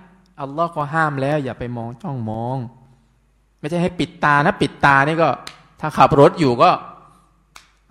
[0.41, 2.57] อัลลอฮ์ก็ห้ามแล้ว อย่าไปมองจ้องมอง
[3.59, 5.29] ไม่ใช่ให้ปิดตานะปิดตานี่ก็
[5.79, 6.71] ถ้าขับรถอยู่ก็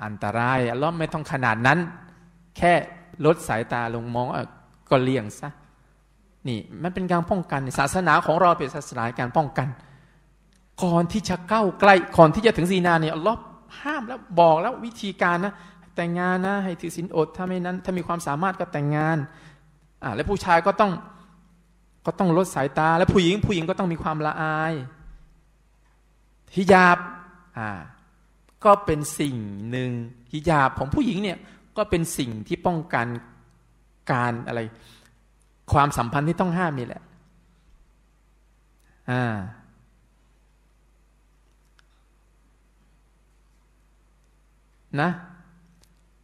[0.05, 1.79] อันตรายล้อไม่ต้องขนาดนั้น
[2.57, 2.73] แค่
[3.25, 4.27] ลดสายตาลงมอง
[4.91, 5.51] ก็เลี่ยงซะ
[6.49, 9.69] นี่มันเป็นการป้องกันศาสนาของเราเป็นศาสนาการป้องกัน
[10.83, 13.35] ก่อนที่จะเข้าใกล้ก่อนที่จะถึงซีนาเนี่ยล้อ
[13.81, 15.55] ห้ามแล้วบอกแล้ววิธีการนะ
[15.97, 19.17] แต่งงานนะให้ถือศีลอดถ้าไม่นั้น ถ้ามีความสามารถก็แต่งงาน
[20.03, 20.93] อ่าและผู้ชายก็ต้อง
[22.07, 24.73] ก็ต้องลดสายตา และผู้หญิงผู้หญิงก็ต้องมีความละอาย
[26.57, 26.99] ฮิญาบ
[27.59, 27.69] อ่า
[28.65, 29.37] ก็เป็นสิ่ง
[29.71, 29.91] หนึ่ง
[30.33, 31.39] ฮิญาบของผู้หญิงเนี่ย
[31.77, 33.07] ก็เป็นสิ่งที่ป้องกัน
[34.13, 34.61] การอะไร
[35.73, 37.03] ความสัมพันธ์ที่ต้องห้ามนี่แหละ
[39.11, 39.37] อ่า
[45.01, 45.11] นะ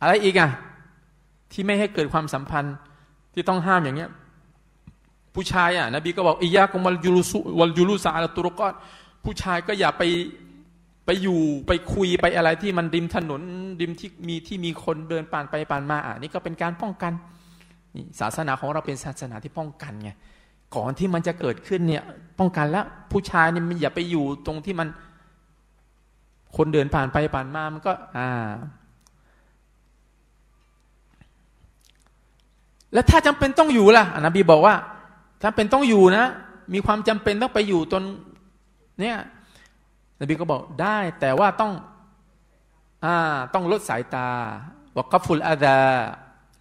[0.00, 0.50] อะไรอีกอะ
[1.52, 2.74] ที่ไม่ให้เกิดความสัมพันธ์
[3.32, 4.10] ที่ต้องห้ามอย่างเงี้ย
[5.34, 8.74] ผู้ชายอะนบีก็บอกอียากุมัลยูรุสวัลยูรุสาลตุรกอด
[9.24, 10.02] ผู้ชายก็อย่าไป
[11.06, 13.42] ไปอยู่ไปคุยไปอะไรที่มันริมถนน
[13.80, 17.12] ริมที่มีที่มีคนเดินผ่านไปผ่านมาอะนี่ก็เป็นการป้องกัน
[17.96, 20.10] นี่ศาสนาของเราเป็นศาสนาที่ป้องกันไง
[20.76, 22.04] ก่อนที่มันจะเกิดขึ้นเนี่ย
[22.38, 24.88] ป้องกันแล้วผู้ชายเนี่ยมันอย่าไปอยู่ตรงที่มัน
[26.56, 28.52] คนเดินผ่านไปผ่านมามันก็ อ่า
[32.92, 34.74] แล้วถ้าจำเป็นต้องอยู่ล่ะอนบีบอกว่า
[35.42, 36.24] ถ้าเป็นต้องอยู่นะ
[36.74, 38.02] มีความจำเป็นต้องไปอยู่ตน
[39.00, 39.16] เนี่ย
[40.20, 41.72] นบีก็บอกได้แต่ว่าต้อง
[43.04, 43.16] อ่า
[43.54, 44.28] ต้องลดสายตา
[44.96, 45.80] บอกกัฟุลอาดา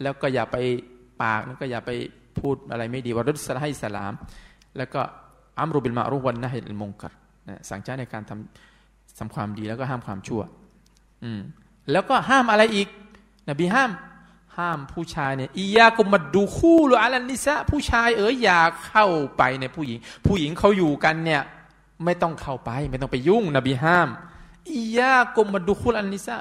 [0.02, 0.58] แล้วก็อย่าไป
[1.22, 1.92] ปากแล้วก็อย่าไป
[2.40, 4.14] พูดอะไรไม่ดีวารุสให้สลาม
[4.78, 5.02] แล้วก็
[5.60, 7.14] อัมรุบิลมารุวันนะฮิลมงกัด
[7.50, 10.42] นะสั่งใช้ในการทำทำความดีแล้วก็ห้ามความชั่ว
[11.24, 11.42] อืม
[11.92, 12.88] แล้วก็ห้ามอะไรอีก
[13.50, 13.92] นบีห้าม
[14.58, 19.06] ห้ามผู้ชายเนี่ยอียากุมัดดูคู่หรืออะไรนิสะผู้ชายเอ๋ยอย่าเข้า
[19.38, 21.42] ไปในผู้หญิง ผู้หญิงเขาอยู่กันเนี่ย
[22.06, 24.10] ไม่ต้องเข้าไป ไม่ต้องไปยุ่ง นบีห้าม
[24.70, 26.38] อียากุมัดดูคู่อันนิสะ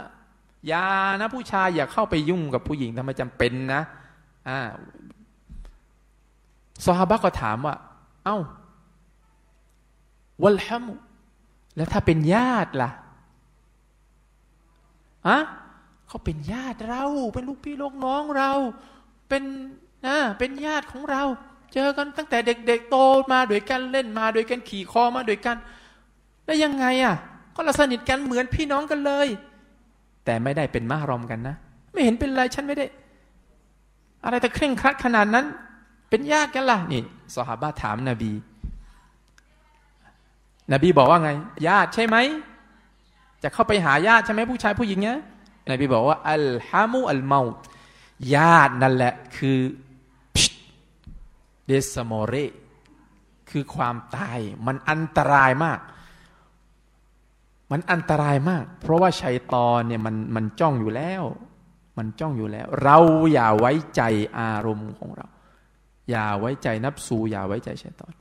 [0.68, 0.86] อย่า
[1.20, 3.82] นะผู้ชายอย่าเข้าไปยุ่งกับผู้หญิงทำไมจำเป็นนะ
[4.48, 4.60] อ่า
[6.84, 7.74] ซอฮาบะก็ถามว่า
[8.24, 8.38] เอา้า
[10.42, 10.84] วัลฮัม
[11.76, 12.90] แล้วถ้าเป็นญาติล่ะ
[15.28, 15.38] อะ
[16.08, 17.04] เขาเป็นญาติเรา
[17.34, 18.50] เป็นลูกพี่ลูกน้องเรา
[19.28, 19.42] เป็น
[20.06, 21.22] นะเป็นญาติของเรา
[21.72, 22.96] เจอกันตั้งแต่เด็กๆโต
[23.32, 25.56] มาด้วยกันเล่นมาด้วยกันขี่คอมาด้วยกัน
[26.44, 27.16] แล้วยังไงอะ
[27.54, 29.28] ก็เราสนิทกันเหมือนพี่น้องกันเลย
[30.24, 31.56] แต่ไม่ได้เป็นมารอมกันนะ
[31.92, 32.86] ไม่เห็นเป็นไรฉันไม่ได้
[34.24, 35.46] อะไรแต่เคร่งครัดขนาดนั้น
[36.10, 37.02] เป็นญาติกันล่ะนี่
[37.34, 38.32] สหบาถามนาบี
[40.72, 41.30] นบีบอกว่าไง
[41.68, 42.16] ญาติใช่ไหม
[43.42, 45.18] จะเข้าไปหาญาติใช่ไหมผู้ชายผู้หญิงเนี้ย
[45.70, 47.40] นบีบอกว่าอัลฮามูอัลเมา
[48.34, 49.58] ญาตินั่นแหละคือ
[51.66, 52.34] เดสโมเร
[53.50, 55.80] คือความตายมันอันตรายมาก
[57.70, 61.22] มันอันตรายมาก เพราะว่าชัยตอนเนี่ยมันมันจ้องอยู่แล้ว
[61.98, 62.98] มันจ้องอยู่แล้ว เรา
[63.32, 64.02] อย่าไว้ใจ
[64.38, 65.26] อารมณ์ของเรา
[66.10, 68.12] อย่าไว้ใจนับสูอย่าไว้ใจชัยตอน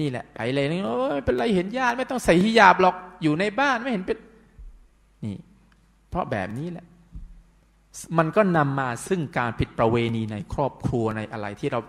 [0.00, 0.80] นี่แหละไปเลยนี่
[1.24, 4.18] เป็นไรเห็นญาติไม่ต้องใส่ฮิญาบหรอกอยู่ในบ้านไม่เห็นเป็น
[5.24, 5.36] นี่
[6.08, 6.86] เพราะแบบนี้แหละ
[8.18, 11.80] มันก็นำมาซึ่งการผิดประเวณีในครอบครัวในอะไรที่เรา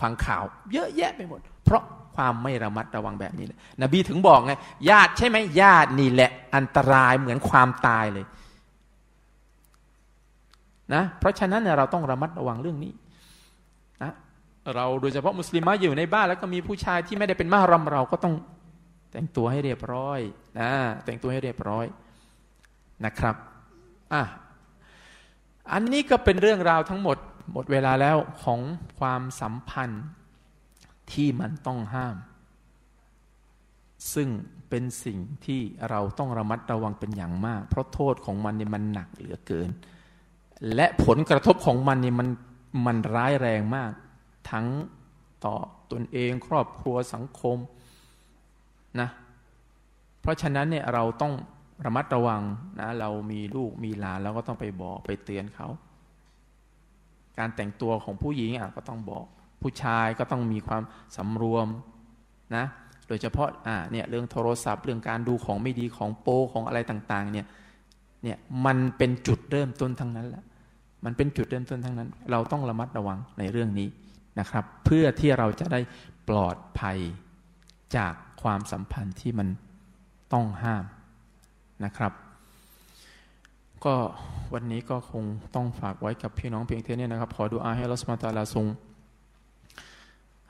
[0.00, 1.82] ฟังข่าว เยอะแยะไปหมด เพราะ
[2.14, 4.52] ความไม่ระมัดระวังแบบนี้แหละนบีถึงบอกไง
[4.90, 8.26] ญาติใช่ไหมญาตินี่แหละอันตรายเหมือนความตายเลย
[10.94, 12.92] นะเพราะฉะนั้นเราต้องระมัดระวังเรื่องนี้
[14.02, 14.12] นะ
[14.74, 18.34] เราโดยเฉพาะมุสลิมอยู่ในบ้านแล้วก็มีผู้ชายที่ไม่ได้เป็นมารำเราก็ต้อง
[19.12, 20.20] แต่งตัวให้เรียบร้อย
[20.60, 20.70] นะ
[21.04, 21.84] แต่งตัวให้เรียบร้อย
[23.04, 23.36] นะครับ
[24.12, 24.22] อะ
[25.72, 27.16] อันนี้ก็เป็นเรื่องราวทั้งหมด
[27.52, 28.60] หมดเวลาแล้วของ
[28.98, 30.04] ความสัมพันธ์
[31.12, 32.16] ที่มันต้องห้าม
[34.14, 34.28] ซึ่ง
[34.68, 39.70] เป็นสิ่งที่เราต้องระมัดระวังเป็นอย่างมาก เพราะโทษของมันเนี่ยมันหนักเหลือเกิน
[40.74, 42.28] และผลกระทบของมันเนี่ยมัน
[42.86, 43.92] มันร้ายแรงมาก
[44.50, 44.66] ทั้ง
[45.44, 45.54] ต่อ
[45.92, 47.56] ตนเองครอบครัวสังคม
[49.00, 49.08] นะ
[50.20, 51.34] เพราะฉะนั้นเนี่ยเราต้อง
[51.84, 52.42] ระมัดระวัง
[52.80, 55.68] นะเรามีลูกมีหลานเราก็ต้องไปบอกไปเตือนเขา
[57.38, 59.24] การแต่งตัวของผู้หญิงอะก็ต้องบอก
[59.62, 60.82] ผู้ชายก็ต้องมีความ
[61.16, 61.66] สำรวม
[62.56, 62.64] นะ
[63.08, 67.46] โดยเฉพาะอ่าเนี่ยเรื่องโทรศัพท์ เรื่องการดูของไม่ดีของโปของอะไรต่างๆเนี่ย
[68.22, 70.44] เนี่ยมันเป็นจุดเริ่มต้นทั้งนั้นแหละ
[71.04, 73.88] มันเป็นจุดเริ่มต้นทั้งนั้น เราต้องระมัดระวังในเรื่องนี้
[74.40, 75.80] นะครับ เพื่อที่เราจะได้
[76.28, 76.98] ปลอดภัย
[77.96, 79.48] จากความสัมพันธ์ที่มัน
[80.32, 80.84] ต้องห้าม
[81.84, 82.12] นะครับ
[83.85, 83.95] ก็
[84.53, 85.23] วันนี้ก็คง
[85.55, 88.67] ต้องฝากไว้กับพี่น้องเพียงเท่านี้นะครับ ขอดูอาให้รัสมาตาลาทรง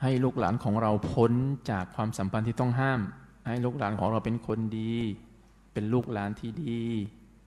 [0.02, 1.32] ให้ลูกหลานของเราพ้น
[1.70, 3.00] จากความสัมพันธ์ที่ต้องห้าม
[3.46, 4.94] ให้ลูกหลานของเราเป็นคนดี
[5.72, 6.78] เป็นลูกหลานที่ดี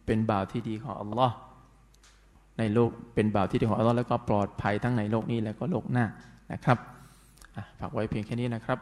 [0.06, 1.36] เป็นบ่าวที่ดีของอัลลอฮ์
[2.60, 6.06] ในโลกเป็นบ่าวที่ดีของอัลลอฮ์แล้วก็ปลอดภัยทั้งในโลกนี้และก็โลกหน้า
[6.52, 6.78] นะครับ
[7.80, 8.80] ฝากไว้เพียงแค่นี้นะครับ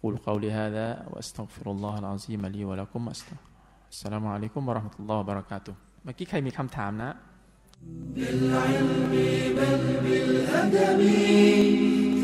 [0.00, 3.51] أقول قولي هذا وأستغفر الله العظيم لي ولكم أستغفر
[3.94, 5.72] السلام عليكم ورحمة الله وبركاته
[6.04, 7.10] เมื่อกี้ใครมีคำถามนะ
[8.16, 9.12] بالعلم
[9.58, 11.00] بل بالأدب